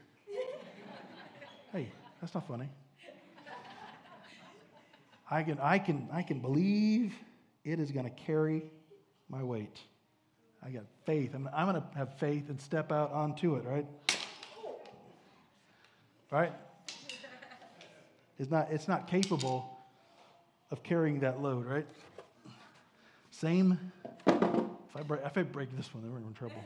[1.72, 2.70] hey, that's not funny.
[5.30, 7.14] I can, I can, I can believe
[7.66, 8.64] it is going to carry
[9.30, 9.78] my weight.
[10.64, 11.34] I got faith.
[11.36, 13.86] I'm, I'm going to have faith and step out onto it, right?
[16.32, 16.54] Right?
[18.40, 19.78] It's not, it's not capable
[20.72, 21.88] of carrying that load, right?
[23.32, 23.80] Same.
[24.26, 26.64] If I break, if I break this one, then we're in trouble.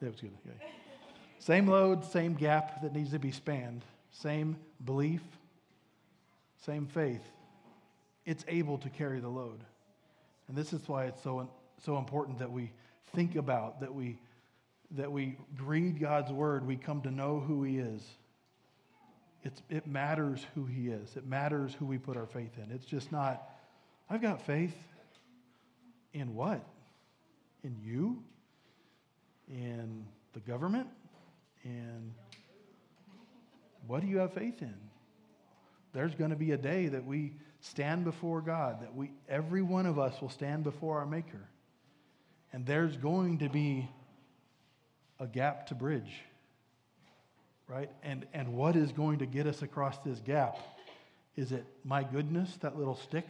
[0.00, 0.32] That was good.
[0.46, 0.72] Okay.
[1.38, 5.22] Same load, same gap that needs to be spanned, same belief,
[6.58, 7.22] same faith
[8.28, 9.64] it's able to carry the load.
[10.48, 11.48] And this is why it's so,
[11.82, 12.70] so important that we
[13.16, 14.18] think about, that we,
[14.90, 18.02] that we read God's word, we come to know who He is.
[19.44, 22.70] It's, it matters who He is, it matters who we put our faith in.
[22.70, 23.48] It's just not,
[24.10, 24.76] I've got faith
[26.12, 26.62] in what?
[27.64, 28.22] In you?
[29.50, 30.88] In the government?
[31.64, 32.14] In
[33.86, 34.74] what do you have faith in?
[35.92, 39.86] There's going to be a day that we stand before God, that we, every one
[39.86, 41.48] of us will stand before our Maker.
[42.52, 43.88] And there's going to be
[45.18, 46.22] a gap to bridge,
[47.66, 47.90] right?
[48.02, 50.58] And, and what is going to get us across this gap?
[51.36, 53.26] Is it my goodness, that little stick?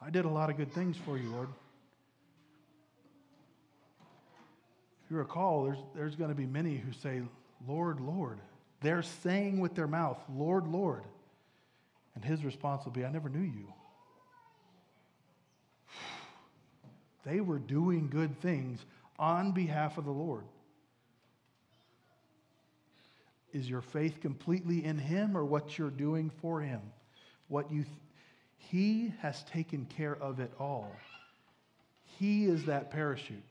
[0.00, 1.48] I did a lot of good things for you, Lord.
[5.06, 7.22] If you recall, there's, there's going to be many who say,
[7.68, 8.40] Lord, Lord.
[8.80, 11.04] They're saying with their mouth, Lord, Lord.
[12.16, 13.72] And his response will be, I never knew you.
[17.24, 18.84] They were doing good things
[19.16, 20.44] on behalf of the Lord.
[23.52, 26.80] Is your faith completely in him or what you're doing for him?
[27.46, 27.94] What you th-
[28.58, 30.90] he has taken care of it all.
[32.18, 33.44] He is that parachute.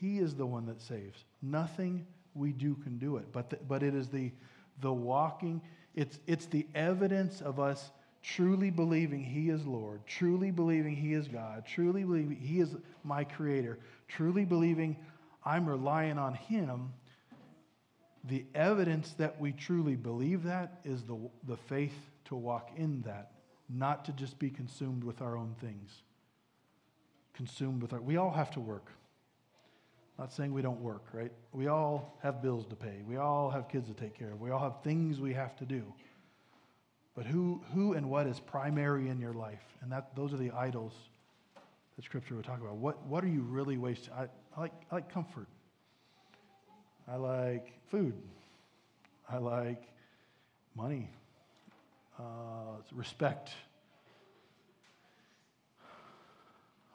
[0.00, 1.24] He is the one that saves.
[1.42, 4.32] Nothing we do can do it, but, the, but it is the,
[4.80, 5.60] the walking
[5.98, 7.90] it's, it's the evidence of us
[8.22, 13.24] truly believing He is Lord, truly believing He is God, truly believing He is my
[13.24, 14.96] Creator, truly believing
[15.44, 16.92] I'm relying on Him.
[18.24, 23.32] The evidence that we truly believe that is the, the faith to walk in that,
[23.68, 25.90] not to just be consumed with our own things.
[27.34, 28.92] Consumed with our, we all have to work.
[30.18, 31.30] Not saying we don't work, right?
[31.52, 33.02] We all have bills to pay.
[33.06, 34.40] We all have kids to take care of.
[34.40, 35.84] We all have things we have to do.
[37.14, 39.62] But who, who and what is primary in your life?
[39.80, 40.92] And that, those are the idols
[41.96, 42.76] that Scripture would talk about.
[42.76, 44.12] What, what are you really wasting?
[44.12, 44.26] I,
[44.56, 45.46] I, like, I like comfort.
[47.06, 48.14] I like food.
[49.30, 49.84] I like
[50.74, 51.10] money,
[52.18, 52.22] uh,
[52.92, 53.50] respect.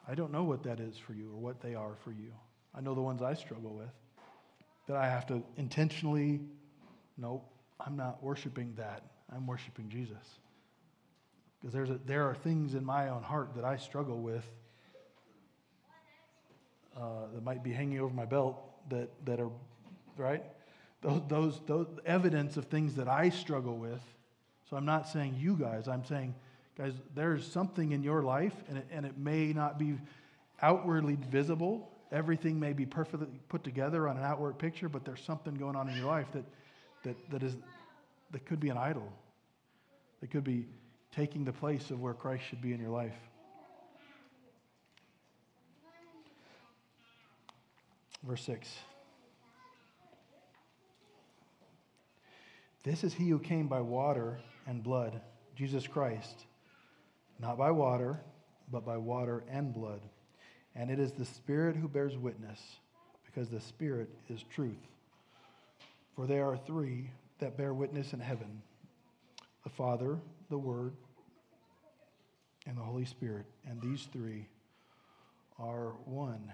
[0.06, 2.32] I don't know what that is for you or what they are for you.
[2.76, 3.90] I know the ones I struggle with
[4.86, 6.40] that I have to intentionally,
[7.16, 7.44] nope,
[7.80, 9.02] I'm not worshiping that.
[9.34, 10.38] I'm worshiping Jesus.
[11.60, 14.44] Because there's a, there are things in my own heart that I struggle with
[16.96, 18.60] uh, that might be hanging over my belt
[18.90, 19.50] that, that are,
[20.16, 20.42] right?
[21.00, 24.02] Those, those, those evidence of things that I struggle with.
[24.68, 26.34] So I'm not saying you guys, I'm saying,
[26.76, 29.98] guys, there's something in your life, and it, and it may not be
[30.60, 31.90] outwardly visible.
[32.12, 35.88] Everything may be perfectly put together on an outward picture, but there's something going on
[35.88, 36.44] in your life that,
[37.02, 37.56] that, that, is,
[38.30, 39.10] that could be an idol.
[40.20, 40.66] That could be
[41.14, 43.14] taking the place of where Christ should be in your life.
[48.22, 48.68] Verse 6.
[52.84, 55.20] This is he who came by water and blood,
[55.56, 56.44] Jesus Christ,
[57.38, 58.20] not by water,
[58.70, 60.00] but by water and blood.
[60.76, 62.60] And it is the Spirit who bears witness,
[63.26, 64.88] because the Spirit is truth.
[66.16, 68.62] For there are three that bear witness in heaven
[69.62, 70.18] the Father,
[70.50, 70.92] the Word,
[72.66, 73.46] and the Holy Spirit.
[73.66, 74.46] And these three
[75.58, 76.52] are one.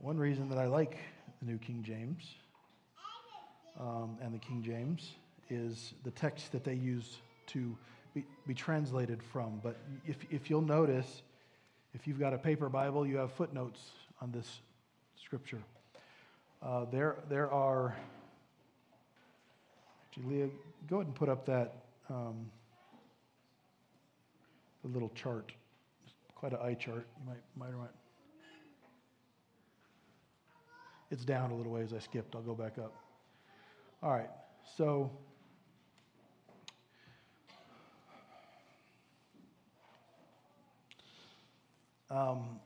[0.00, 0.96] One reason that I like
[1.40, 2.24] the New King James
[3.78, 5.12] um, and the King James
[5.50, 7.18] is the text that they use
[7.48, 7.76] to
[8.14, 9.60] be, be translated from.
[9.62, 11.22] But if, if you'll notice,
[11.94, 13.80] if you've got a paper Bible, you have footnotes
[14.20, 14.60] on this
[15.22, 15.62] scripture.
[16.62, 17.94] Uh, there, there are,
[20.06, 20.48] actually, Leah,
[20.88, 21.74] go ahead and put up that
[22.08, 22.50] um,
[24.82, 25.52] the little chart.
[26.04, 27.06] It's quite an eye chart.
[27.20, 27.90] You might, might want.
[31.10, 31.92] It's down a little ways.
[31.94, 32.34] I skipped.
[32.34, 32.94] I'll go back up.
[34.02, 34.30] All right.
[34.76, 35.10] So.
[42.12, 42.60] Um,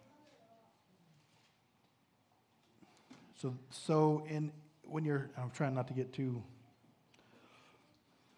[3.40, 4.50] so, so in
[4.82, 6.42] when you're, I'm trying not to get too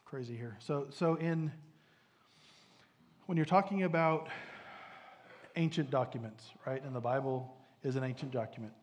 [0.04, 0.58] crazy here.
[0.58, 1.50] So, so in
[3.24, 4.28] when you're talking about
[5.56, 6.84] ancient documents, right?
[6.84, 8.74] And the Bible is an ancient document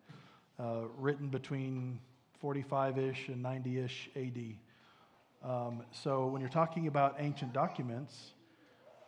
[0.60, 2.00] uh, written between
[2.40, 5.48] 45 ish and 90 ish AD.
[5.48, 8.32] Um, so when you're talking about ancient documents,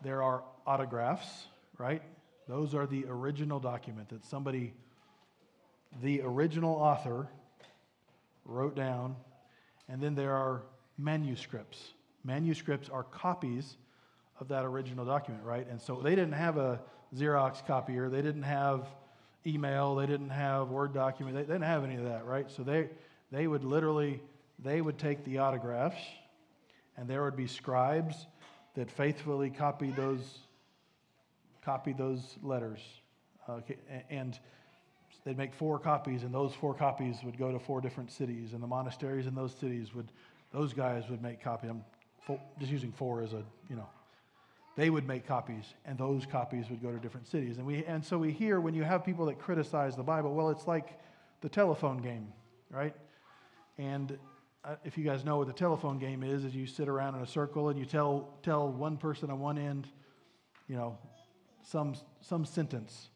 [0.03, 1.47] there are autographs,
[1.79, 2.03] right?
[2.47, 4.73] Those are the original document that somebody,
[6.01, 7.27] the original author,
[8.45, 9.15] wrote down.
[9.89, 10.63] And then there are
[10.97, 11.93] manuscripts.
[12.23, 13.77] Manuscripts are copies
[14.39, 15.67] of that original document, right?
[15.69, 16.79] And so they didn't have a
[17.15, 18.85] Xerox copier, they didn't have
[19.45, 22.51] email, they didn't have Word document, they, didn't have any of that, right?
[22.51, 22.89] So they,
[23.31, 24.21] they would literally,
[24.59, 26.01] they would take the autographs,
[26.97, 28.27] and there would be scribes
[28.75, 30.39] that faithfully copied those,
[31.67, 32.79] copied those letters.
[34.09, 34.39] And
[35.25, 38.63] they'd make four copies, and those four copies would go to four different cities, and
[38.63, 40.09] the monasteries in those cities would,
[40.53, 41.69] those guys would make copies.
[41.69, 41.83] I'm
[42.57, 43.89] just using four as a, you know,
[44.77, 47.57] they would make copies, and those copies would go to different cities.
[47.57, 50.49] And, we, and so we hear when you have people that criticize the Bible, well,
[50.49, 50.97] it's like
[51.41, 52.27] the telephone game,
[52.71, 52.95] right?
[53.77, 54.17] And
[54.63, 57.21] uh, if you guys know what the telephone game is, is you sit around in
[57.23, 59.87] a circle and you tell, tell one person on one end,
[60.69, 60.97] you know,
[61.69, 63.09] some, some sentence,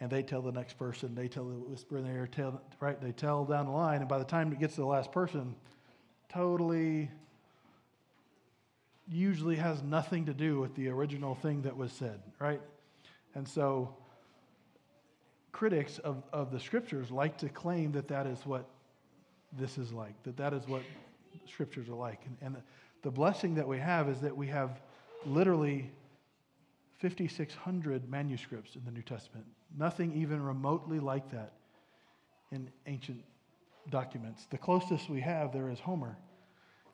[0.00, 3.00] and they tell the next person, they tell the whisper in their ear, tell, right?
[3.00, 5.54] They tell down the line, and by the time it gets to the last person,
[6.28, 7.10] totally
[9.10, 12.60] usually has nothing to do with the original thing that was said, right?
[13.34, 13.94] And so
[15.52, 18.64] critics of, of the scriptures like to claim that that is what
[19.52, 20.82] this is like, that that is what
[21.46, 22.22] scriptures are like.
[22.24, 22.62] And, and the,
[23.02, 24.80] the blessing that we have is that we have
[25.26, 25.90] literally
[27.04, 29.44] 5,600 manuscripts in the New Testament.
[29.76, 31.52] Nothing even remotely like that
[32.50, 33.22] in ancient
[33.90, 34.46] documents.
[34.50, 36.16] The closest we have there is Homer.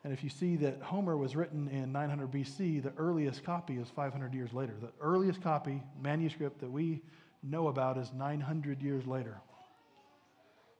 [0.02, 3.88] And if you see that Homer was written in 900 BC, the earliest copy is
[3.94, 4.74] 500 years later.
[4.80, 7.02] The earliest copy, manuscript that we
[7.44, 9.40] know about is 900 years later.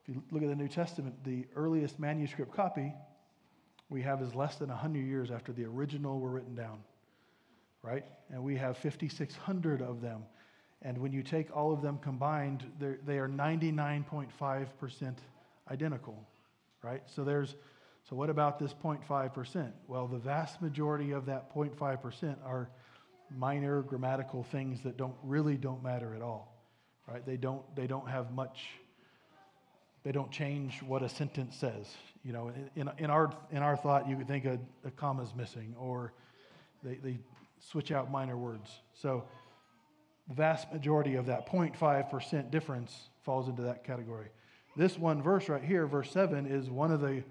[0.03, 2.93] If you look at the New Testament, the earliest manuscript copy
[3.89, 6.79] we have is less than 100 years after the original were written down,
[7.83, 8.05] right?
[8.31, 10.23] And we have 5,600 of them.
[10.81, 15.15] And when you take all of them combined, they are 99.5%
[15.69, 16.27] identical,
[16.83, 17.03] right?
[17.05, 17.55] So there's
[18.09, 19.71] so, what about this 0.5%?
[19.87, 22.69] Well, the vast majority of that 0.5% are
[23.37, 26.53] minor grammatical things that don't really don't matter at all,
[27.07, 27.25] right?
[27.25, 28.69] They don't, they don't have much,
[30.03, 31.87] they don't change what a sentence says.
[32.23, 35.75] You know, in, in, our, in our thought, you could think a, a comma's missing
[35.79, 36.13] or
[36.83, 37.19] they, they
[37.69, 38.69] switch out minor words.
[38.93, 39.23] So,
[40.27, 44.27] the vast majority of that 0.5% difference falls into that category.
[44.77, 47.23] This one verse right here, verse 7, is one of the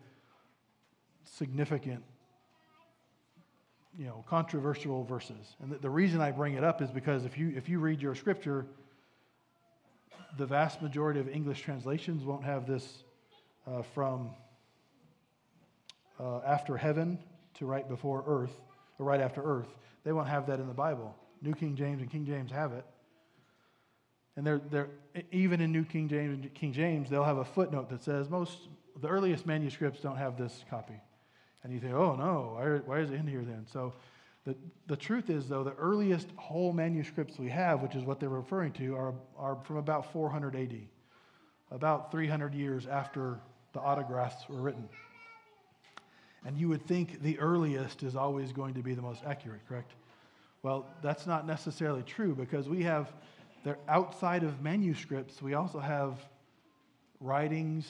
[1.24, 2.02] significant
[3.98, 5.56] you know, controversial verses.
[5.60, 8.14] And the, reason I bring it up is because if you, if you read your
[8.14, 8.66] scripture,
[10.38, 13.02] the vast majority of English translations won't have this
[13.66, 14.30] uh, from
[16.20, 17.18] uh, after heaven
[17.54, 18.60] to right before earth,
[19.05, 19.68] right after earth.
[20.05, 21.16] They won't have that in the Bible.
[21.42, 22.84] New King James and King James have it.
[24.36, 24.88] And they're, they're,
[25.32, 28.68] even in New King James and King James, they'll have a footnote that says most,
[29.01, 31.01] the earliest manuscripts don't have this copy.
[31.62, 33.66] And you think, oh no, why, why is it in here then?
[33.70, 33.92] So
[34.44, 38.28] the, the truth is, though, the earliest whole manuscripts we have, which is what they're
[38.28, 40.76] referring to, are, are from about 400 AD,
[41.70, 43.40] about 300 years after
[43.72, 44.88] the autographs were written.
[46.47, 49.93] And you would think the earliest is always going to be the most accurate, correct?
[50.62, 53.12] Well, that's not necessarily true because we have,
[53.88, 56.18] outside of manuscripts, we also have
[57.20, 57.86] writings,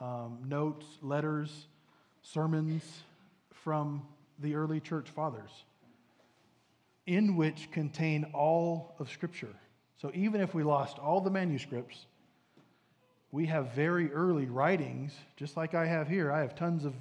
[0.00, 1.66] um, notes, letters,
[2.22, 2.82] sermons
[3.52, 4.02] from
[4.40, 5.50] the early church fathers
[7.06, 9.54] in which contain all of Scripture.
[10.00, 12.06] So even if we lost all the manuscripts,
[13.30, 16.30] we have very early writings, just like I have here.
[16.30, 16.94] I have tons of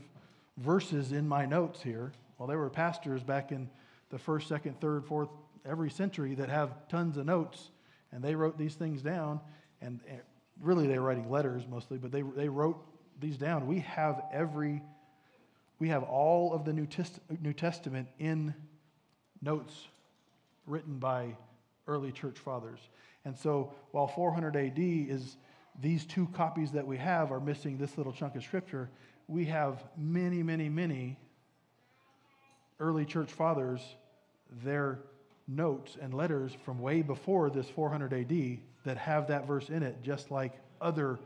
[0.58, 2.12] verses in my notes here.
[2.38, 3.70] Well, there were pastors back in
[4.10, 5.30] the first, second, third, fourth,
[5.66, 7.72] every century that have tons of notes,
[8.12, 9.39] and they wrote these things down.
[9.82, 10.16] And eh,
[10.62, 12.84] really, they were writing letters mostly, but they, they wrote
[13.20, 13.68] these down.
[13.68, 14.82] We have every,
[15.80, 18.54] we have all of the New, Test, New Testament in
[19.41, 19.88] notes
[20.66, 21.36] written by
[21.88, 22.80] early church fathers.
[23.26, 25.38] And so while 400 AD is
[25.80, 28.89] these two copies that we have are missing this little chunk of scripture,
[29.32, 31.17] we have many, many, many
[32.82, 33.79] early church fathers,
[34.63, 34.99] their
[35.47, 40.03] notes and letters from way before this 400 AD that have that verse in it,
[40.03, 40.51] just like
[40.82, 41.17] other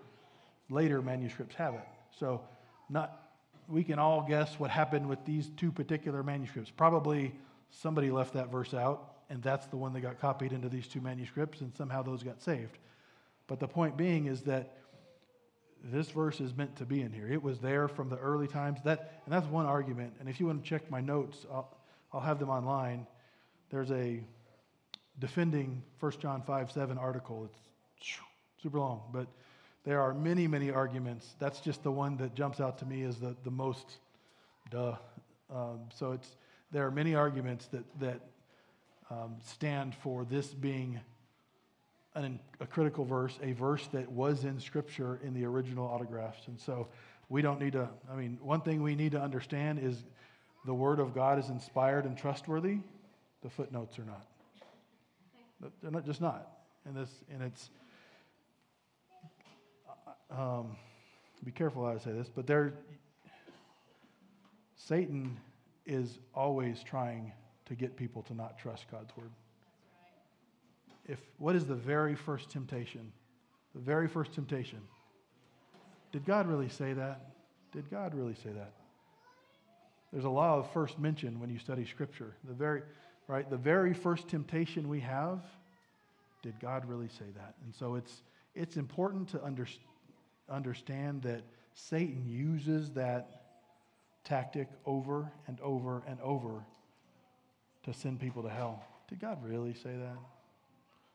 [0.70, 1.88] later manuscripts have it.
[2.20, 2.42] So,
[2.90, 3.22] not
[3.68, 6.70] we can all guess what happened with these two particular manuscripts.
[6.70, 7.34] Probably
[7.72, 11.02] somebody left that verse out, and that's the one that got copied into these two
[11.02, 12.78] manuscripts, and somehow those got saved.
[13.48, 14.78] But the point being is that
[15.84, 17.28] this verse is meant to be in here.
[17.32, 18.80] It was there from the early times.
[18.84, 20.14] That, and that's one argument.
[20.20, 21.78] And if you want to check my notes, I'll,
[22.12, 23.06] I'll have them online.
[23.70, 24.22] There's a
[25.20, 27.50] defending 1 John 5 7 article.
[27.50, 28.20] It's
[28.62, 29.28] super long, but
[29.84, 31.36] there are many, many arguments.
[31.40, 33.98] That's just the one that jumps out to me as the, the most
[34.72, 34.96] duh.
[35.54, 36.36] Um, so it's,
[36.72, 38.22] there are many arguments that, that
[39.12, 41.00] um, stand for this being
[42.16, 46.48] an, a critical verse, a verse that was in Scripture in the original autographs.
[46.48, 46.88] And so
[47.30, 50.04] we don't need to, I mean, one thing we need to understand is
[50.66, 52.78] the Word of God is inspired and trustworthy.
[53.44, 54.26] The footnotes are not.
[55.82, 56.50] They're not just not.
[56.86, 57.70] And, this, and it's,
[60.32, 60.76] um,
[61.44, 62.74] be careful how I say this, but there,
[64.76, 65.38] Satan
[65.86, 67.32] is always trying
[67.66, 69.32] to get people to not trust God's word.
[71.08, 73.12] If what is the very first temptation?
[73.74, 74.80] The very first temptation.
[76.12, 77.32] Did God really say that?
[77.72, 78.72] Did God really say that?
[80.12, 82.36] There's a law of first mention when you study scripture.
[82.46, 82.82] The very
[83.28, 85.44] right, the very first temptation we have,
[86.42, 87.56] did God really say that?
[87.66, 88.22] And so it's
[88.56, 89.68] it's important to under,
[90.50, 91.42] understand that
[91.74, 93.42] Satan uses that
[94.24, 96.64] tactic over and over and over
[97.84, 98.84] to send people to hell.
[99.10, 100.18] Did God really say that?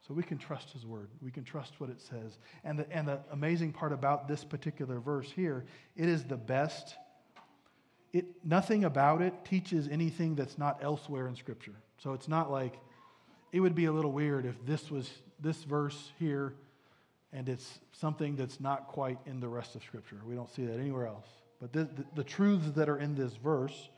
[0.07, 1.09] So we can trust his word.
[1.21, 2.39] We can trust what it says.
[2.65, 6.97] And the, and the amazing part about this particular verse here, it is the best.
[8.13, 11.75] It, nothing about it teaches anything that's not elsewhere in Scripture.
[11.99, 12.79] So it's not like,
[13.53, 16.55] it would be a little weird if this was this verse here
[17.33, 20.17] and it's something that's not quite in the rest of Scripture.
[20.27, 21.29] We don't see that anywhere else.
[21.61, 23.91] But the, the, the truths that are in this verse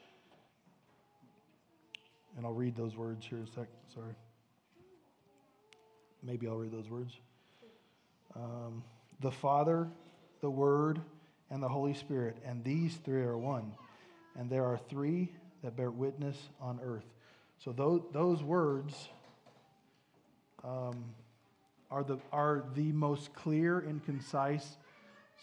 [2.36, 4.14] and I'll read those words here in a sec, Sorry.
[6.23, 7.12] Maybe I'll read those words.
[8.37, 8.85] Um,
[9.20, 9.89] the Father,
[10.41, 11.01] the Word,
[11.51, 13.73] and the Holy Spirit, and these three are one.
[14.39, 17.05] And there are three that bear witness on earth.
[17.59, 19.09] So those, those words
[20.64, 21.05] um,
[21.91, 24.77] are, the, are the most clear and concise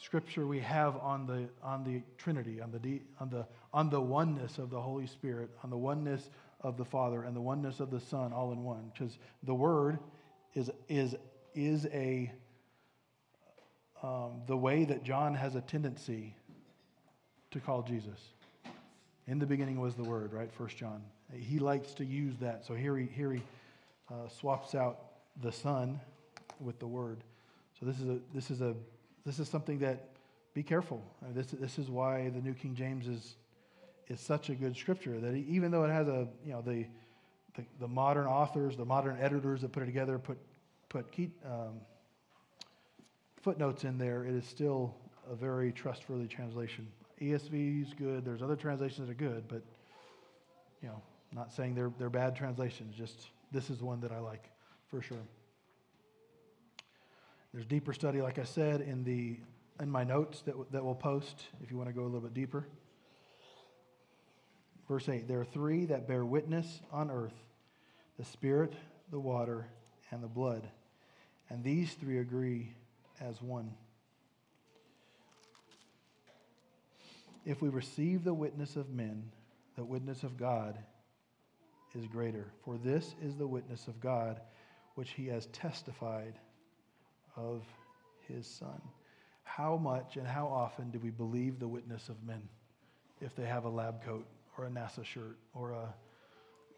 [0.01, 4.57] scripture we have on the, on the Trinity, on the, on, the, on the oneness
[4.57, 6.29] of the Holy Spirit, on the oneness
[6.61, 8.91] of the Father and the oneness of the Son all in one.
[8.93, 9.99] Because the Word
[10.55, 11.15] is, is,
[11.53, 12.31] is a,
[14.01, 16.35] um, the way that John has a tendency
[17.51, 18.19] to call Jesus.
[19.27, 20.51] In the beginning was the Word, right?
[20.51, 21.01] First John.
[21.31, 22.65] He likes to use that.
[22.65, 23.41] So here he, here he
[24.09, 24.99] uh, swaps out
[25.41, 25.99] the Son
[26.59, 27.23] with the Word.
[27.79, 28.75] So this is a, this is a,
[29.25, 30.09] this is something that
[30.53, 31.03] be careful.
[31.23, 33.35] Uh, this, this is why the New King James is
[34.09, 36.85] is such a good scripture that even though it has a, you know, the,
[37.55, 40.37] the, the modern authors, the modern editors that put it together put,
[40.89, 41.81] put key, um,
[43.41, 44.95] footnotes in there, it is still
[45.31, 46.87] a very trustworthy translation.
[47.21, 48.25] ESV is good.
[48.25, 49.61] There's other translations that are good, but,
[50.81, 54.49] you know, not saying they're, they're bad translations, just this is one that I like
[54.89, 55.17] for sure.
[57.53, 59.37] There's deeper study, like I said, in, the,
[59.81, 62.33] in my notes that, that we'll post if you want to go a little bit
[62.33, 62.67] deeper.
[64.89, 67.35] Verse 8 There are three that bear witness on earth
[68.17, 68.73] the Spirit,
[69.11, 69.67] the water,
[70.11, 70.67] and the blood.
[71.49, 72.73] And these three agree
[73.21, 73.71] as one.
[77.45, 79.31] If we receive the witness of men,
[79.77, 80.77] the witness of God
[81.95, 82.51] is greater.
[82.65, 84.41] For this is the witness of God,
[84.95, 86.33] which he has testified
[87.37, 87.63] of
[88.27, 88.81] his Son.
[89.43, 92.41] How much and how often do we believe the witness of men
[93.21, 94.27] if they have a lab coat
[94.59, 95.93] or a NASA shirt or a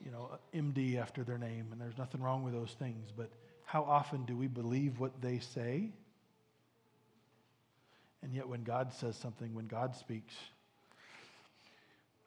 [0.03, 3.29] you know, MD after their name, and there's nothing wrong with those things, but
[3.65, 5.89] how often do we believe what they say?
[8.23, 10.34] And yet, when God says something, when God speaks,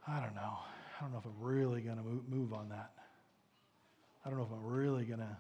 [0.06, 0.58] I don't know.
[0.98, 2.92] I don't know if I'm really going to move on that.
[4.24, 5.36] I don't know if I'm really going to.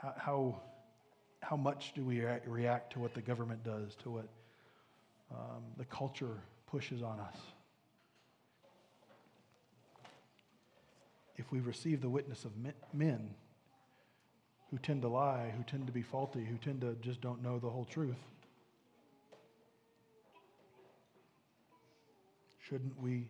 [0.00, 0.60] How, how,
[1.40, 4.28] how much do we react to what the government does, to what
[5.30, 7.36] um, the culture pushes on us?
[11.36, 12.52] If we receive the witness of
[12.92, 13.34] men
[14.70, 17.58] who tend to lie, who tend to be faulty, who tend to just don't know
[17.58, 18.16] the whole truth,
[22.68, 23.28] shouldn't we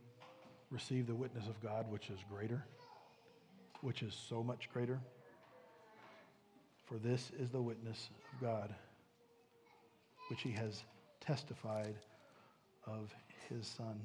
[0.70, 2.64] receive the witness of God, which is greater,
[3.82, 5.00] which is so much greater?
[6.84, 8.74] For this is the witness of God,
[10.30, 10.84] which he has
[11.20, 11.96] testified
[12.86, 13.12] of
[13.48, 14.00] his Son.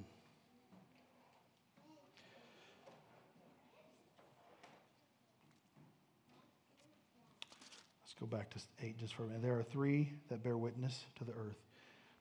[8.21, 9.41] Go back to 8 just for a minute.
[9.41, 11.57] There are three that bear witness to the earth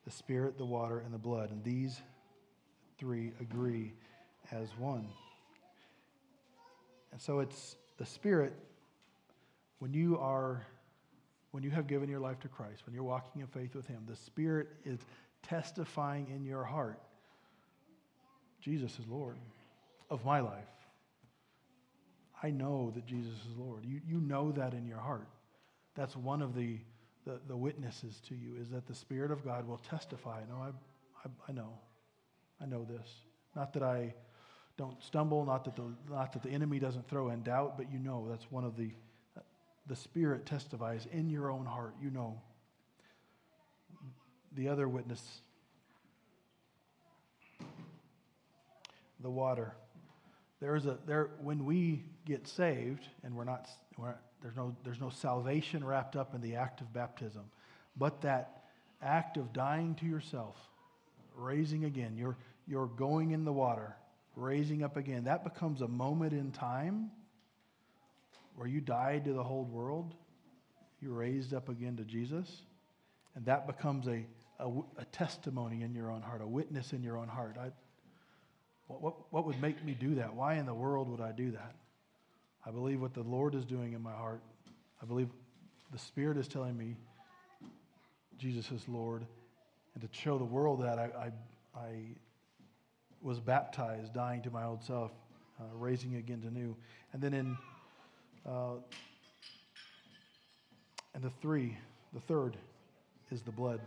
[0.06, 2.00] the Spirit, the water, and the blood, and these
[2.98, 3.92] three agree
[4.50, 5.06] as one.
[7.12, 8.54] And so it's the Spirit,
[9.78, 10.66] when you are,
[11.50, 14.04] when you have given your life to Christ, when you're walking in faith with Him,
[14.08, 15.00] the Spirit is
[15.42, 16.98] testifying in your heart
[18.60, 19.36] Jesus is Lord
[20.10, 20.64] of my life.
[22.42, 23.84] I know that Jesus is Lord.
[23.84, 25.28] You, you know that in your heart.
[26.00, 26.78] That's one of the,
[27.26, 30.40] the, the witnesses to you, is that the Spirit of God will testify.
[30.48, 30.68] No, I,
[31.28, 31.78] I, I know.
[32.58, 33.06] I know this.
[33.54, 34.14] Not that I
[34.78, 37.98] don't stumble, not that the, not that the enemy doesn't throw in doubt, but you
[37.98, 38.92] know that's one of the,
[39.88, 41.94] the Spirit testifies in your own heart.
[42.02, 42.40] You know.
[44.56, 45.42] The other witness,
[49.20, 49.74] the water.
[50.60, 55.00] There is a there when we get saved and we're not, we're there's no there's
[55.00, 57.42] no salvation wrapped up in the act of baptism,
[57.96, 58.64] but that
[59.02, 60.56] act of dying to yourself,
[61.36, 62.16] raising again.
[62.16, 62.36] You're
[62.66, 63.96] you're going in the water,
[64.36, 65.24] raising up again.
[65.24, 67.10] That becomes a moment in time
[68.56, 70.14] where you died to the whole world,
[71.00, 72.62] you raised up again to Jesus,
[73.34, 74.26] and that becomes a,
[74.58, 74.68] a,
[74.98, 77.56] a testimony in your own heart, a witness in your own heart.
[77.58, 77.70] I,
[78.86, 80.34] what, what, what would make me do that?
[80.34, 81.74] Why in the world would I do that?
[82.66, 84.42] I believe what the Lord is doing in my heart.
[85.02, 85.28] I believe
[85.92, 86.96] the Spirit is telling me
[88.38, 89.24] Jesus is Lord.
[89.94, 91.90] And to show the world that, I, I, I
[93.22, 95.10] was baptized, dying to my old self,
[95.58, 96.76] uh, raising again to new.
[97.12, 97.56] And then in
[98.46, 98.76] uh,
[101.14, 101.76] and the three,
[102.12, 102.56] the third
[103.30, 103.80] is the blood,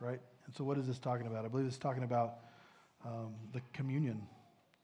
[0.00, 0.20] right?
[0.46, 1.44] And so, what is this talking about?
[1.44, 2.36] I believe it's talking about
[3.04, 4.22] um, the communion.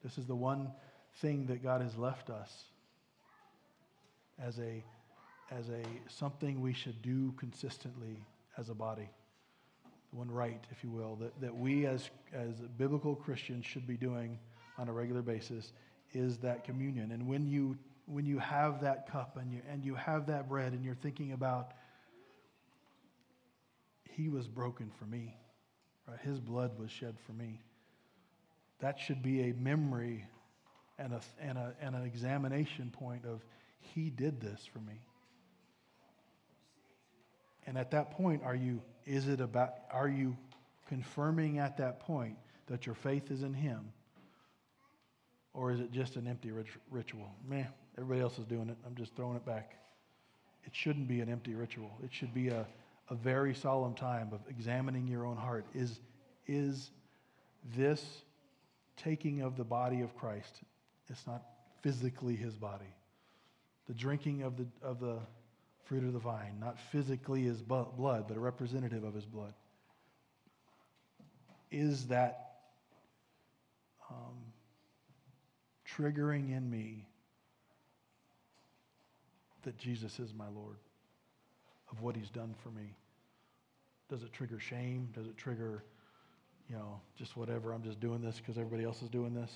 [0.03, 0.71] This is the one
[1.17, 2.65] thing that God has left us
[4.43, 4.83] as a
[5.51, 8.23] as a something we should do consistently
[8.57, 9.09] as a body
[10.11, 14.39] one right, if you will, that, that we as, as biblical Christians should be doing
[14.77, 15.73] on a regular basis
[16.13, 17.11] is that communion.
[17.11, 20.73] And when you, when you have that cup and you, and you have that bread
[20.73, 21.73] and you're thinking about,
[24.09, 25.37] He was broken for me,
[26.07, 26.19] right?
[26.21, 27.61] His blood was shed for me.
[28.79, 30.25] That should be a memory
[30.97, 33.45] and, a, and, a, and an examination point of,
[33.79, 35.01] He did this for me.
[37.65, 40.35] And at that point, are you, is it about, are you
[40.87, 42.35] confirming at that point
[42.67, 43.91] that your faith is in Him?
[45.53, 47.29] Or is it just an empty rit- ritual?
[47.47, 47.65] Meh,
[47.97, 48.77] everybody else is doing it.
[48.85, 49.75] I'm just throwing it back.
[50.65, 51.91] It shouldn't be an empty ritual.
[52.03, 52.65] It should be a,
[53.09, 55.65] a very solemn time of examining your own heart.
[55.73, 55.99] Is,
[56.47, 56.91] is
[57.75, 58.03] this
[59.03, 60.61] taking of the body of Christ,
[61.09, 61.43] it's not
[61.81, 62.93] physically his body.
[63.89, 65.17] The drinking of the, of the
[65.85, 69.55] fruit of the vine, not physically his blood, but a representative of his blood.
[71.71, 72.51] Is that
[74.11, 74.37] um,
[75.91, 77.07] triggering in me
[79.63, 80.77] that Jesus is my Lord,
[81.91, 82.95] of what he's done for me?
[84.07, 85.09] Does it trigger shame?
[85.15, 85.83] Does it trigger,
[86.69, 87.73] you know, just whatever?
[87.73, 89.51] I'm just doing this because everybody else is doing this?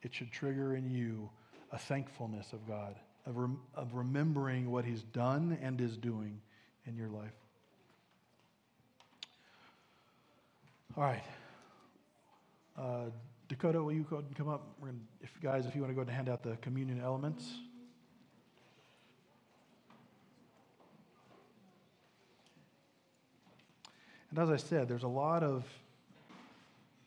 [0.00, 1.28] It should trigger in you
[1.72, 2.96] a thankfulness of God,
[3.26, 6.40] of, rem- of remembering what he's done and is doing
[6.86, 7.32] in your life.
[10.96, 11.24] All right.
[12.78, 13.04] Uh,
[13.48, 14.66] Dakota, will you go and come up?
[14.80, 17.50] We're gonna, if guys, if you want to go and hand out the communion elements.
[24.30, 25.64] And as I said, there's a lot of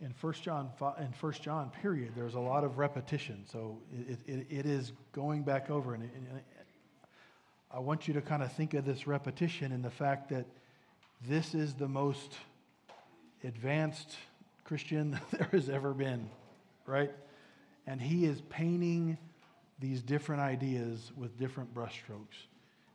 [0.02, 0.70] in First John
[1.00, 2.14] in First John period.
[2.16, 3.78] There's a lot of repetition, so
[4.08, 5.94] it, it, it is going back over.
[5.94, 6.42] And, it, and
[7.72, 10.46] I want you to kind of think of this repetition in the fact that
[11.28, 12.36] this is the most
[13.44, 14.16] advanced
[14.64, 16.30] Christian there has ever been,
[16.86, 17.12] right?
[17.88, 19.18] And he is painting
[19.80, 22.48] these different ideas with different brushstrokes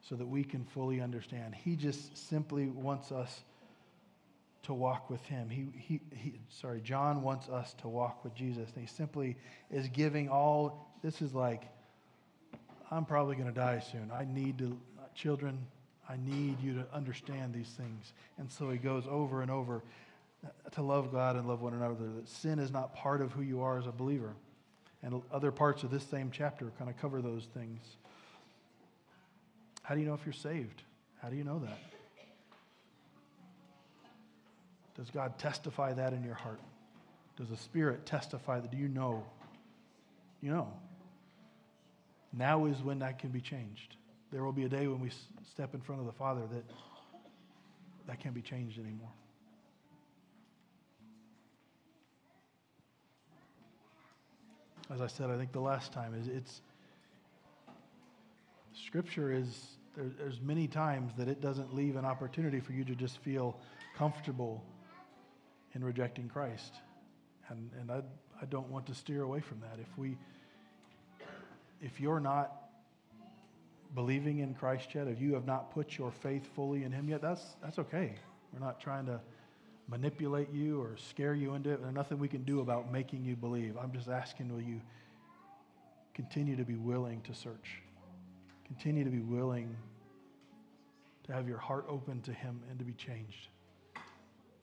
[0.02, 1.54] so that we can fully understand.
[1.54, 3.42] He just simply wants us
[4.64, 5.48] to walk with him.
[5.48, 8.70] He, he, he, sorry, John wants us to walk with Jesus.
[8.74, 9.36] And he simply
[9.70, 11.62] is giving all, this is like,
[12.90, 14.10] I'm probably going to die soon.
[14.12, 14.76] I need to,
[15.14, 15.58] children,
[16.08, 18.12] I need you to understand these things.
[18.38, 19.82] And so he goes over and over
[20.72, 23.60] to love God and love one another, that sin is not part of who you
[23.60, 24.34] are as a believer.
[25.02, 27.80] And other parts of this same chapter kind of cover those things.
[29.82, 30.82] How do you know if you're saved?
[31.22, 31.78] How do you know that?
[35.00, 36.60] Does God testify that in your heart?
[37.38, 38.70] Does the Spirit testify that?
[38.70, 39.24] Do you know?
[40.42, 40.70] You know.
[42.34, 43.96] Now is when that can be changed.
[44.30, 45.08] There will be a day when we
[45.50, 46.64] step in front of the Father that
[48.08, 49.08] that can't be changed anymore.
[54.92, 56.60] As I said, I think the last time is it's
[58.74, 62.94] Scripture is there, there's many times that it doesn't leave an opportunity for you to
[62.94, 63.58] just feel
[63.96, 64.62] comfortable
[65.74, 66.74] in rejecting Christ.
[67.48, 68.02] And, and I,
[68.40, 69.78] I don't want to steer away from that.
[69.80, 70.16] If, we,
[71.80, 72.52] if you're not
[73.94, 77.20] believing in Christ yet, if you have not put your faith fully in Him yet,
[77.20, 78.14] that's, that's okay.
[78.52, 79.20] We're not trying to
[79.88, 81.82] manipulate you or scare you into it.
[81.82, 83.76] There's nothing we can do about making you believe.
[83.76, 84.80] I'm just asking, will you
[86.14, 87.82] continue to be willing to search?
[88.66, 89.76] Continue to be willing
[91.24, 93.48] to have your heart open to Him and to be changed.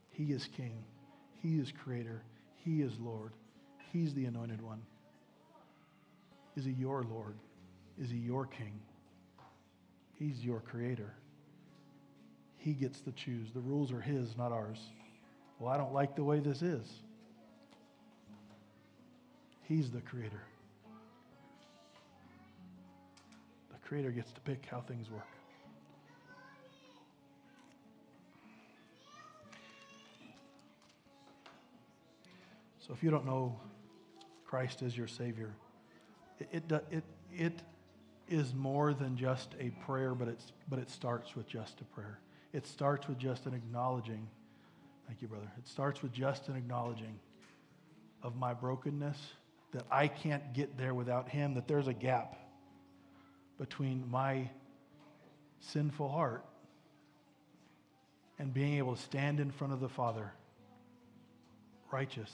[0.09, 0.83] He is King.
[1.47, 2.23] He is creator.
[2.65, 3.31] He is Lord.
[3.93, 4.81] He's the anointed one.
[6.57, 7.35] Is he your Lord?
[7.97, 8.73] Is he your king?
[10.19, 11.13] He's your creator.
[12.57, 13.47] He gets to choose.
[13.53, 14.79] The rules are his, not ours.
[15.57, 16.85] Well, I don't like the way this is.
[19.63, 20.43] He's the creator.
[23.69, 25.36] The creator gets to pick how things work.
[32.87, 33.59] So if you don't know
[34.45, 35.53] Christ as your Savior,
[36.39, 37.03] it, it, it,
[37.35, 37.61] it
[38.29, 42.19] is more than just a prayer, but, it's, but it starts with just a prayer.
[42.53, 44.25] It starts with just an acknowledging.
[45.05, 45.51] Thank you, brother.
[45.57, 47.19] It starts with just an acknowledging
[48.23, 49.17] of my brokenness,
[49.73, 52.37] that I can't get there without Him, that there's a gap
[53.59, 54.49] between my
[55.59, 56.45] sinful heart
[58.39, 60.31] and being able to stand in front of the Father
[61.91, 62.31] righteous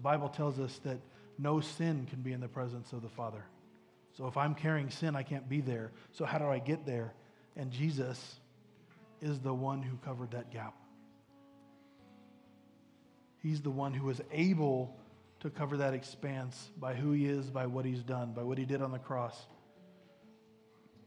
[0.00, 0.98] the Bible tells us that
[1.36, 3.44] no sin can be in the presence of the Father.
[4.16, 5.92] So if I'm carrying sin, I can't be there.
[6.12, 7.12] So how do I get there?
[7.54, 8.36] And Jesus
[9.20, 10.74] is the one who covered that gap.
[13.42, 14.96] He's the one who was able
[15.40, 18.64] to cover that expanse by who he is, by what he's done, by what he
[18.64, 19.38] did on the cross,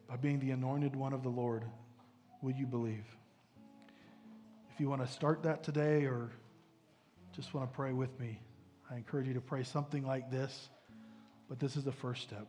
[0.07, 1.63] by being the anointed one of the Lord.
[2.43, 3.05] Will you believe?
[4.71, 6.29] If you want to start that today or
[7.35, 8.39] just want to pray with me,
[8.93, 10.69] I encourage you to pray something like this,
[11.49, 12.45] but this is the first step.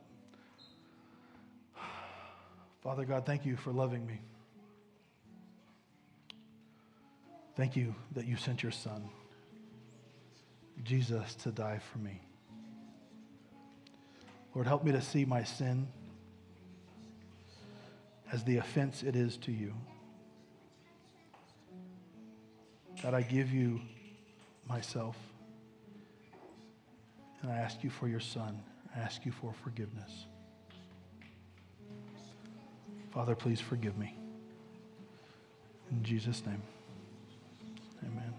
[2.82, 4.20] Father God, thank you for loving me.
[7.56, 9.08] Thank you that you sent your Son,
[10.82, 12.20] Jesus, to die for me.
[14.54, 15.88] Lord, help me to see my sin
[18.32, 19.72] as the offense it is to you.
[23.02, 23.80] God, I give you
[24.68, 25.16] myself.
[27.44, 28.58] And I ask you for your son.
[28.96, 30.24] I ask you for forgiveness.
[33.12, 34.16] Father, please forgive me.
[35.90, 36.62] In Jesus' name,
[38.02, 38.34] amen.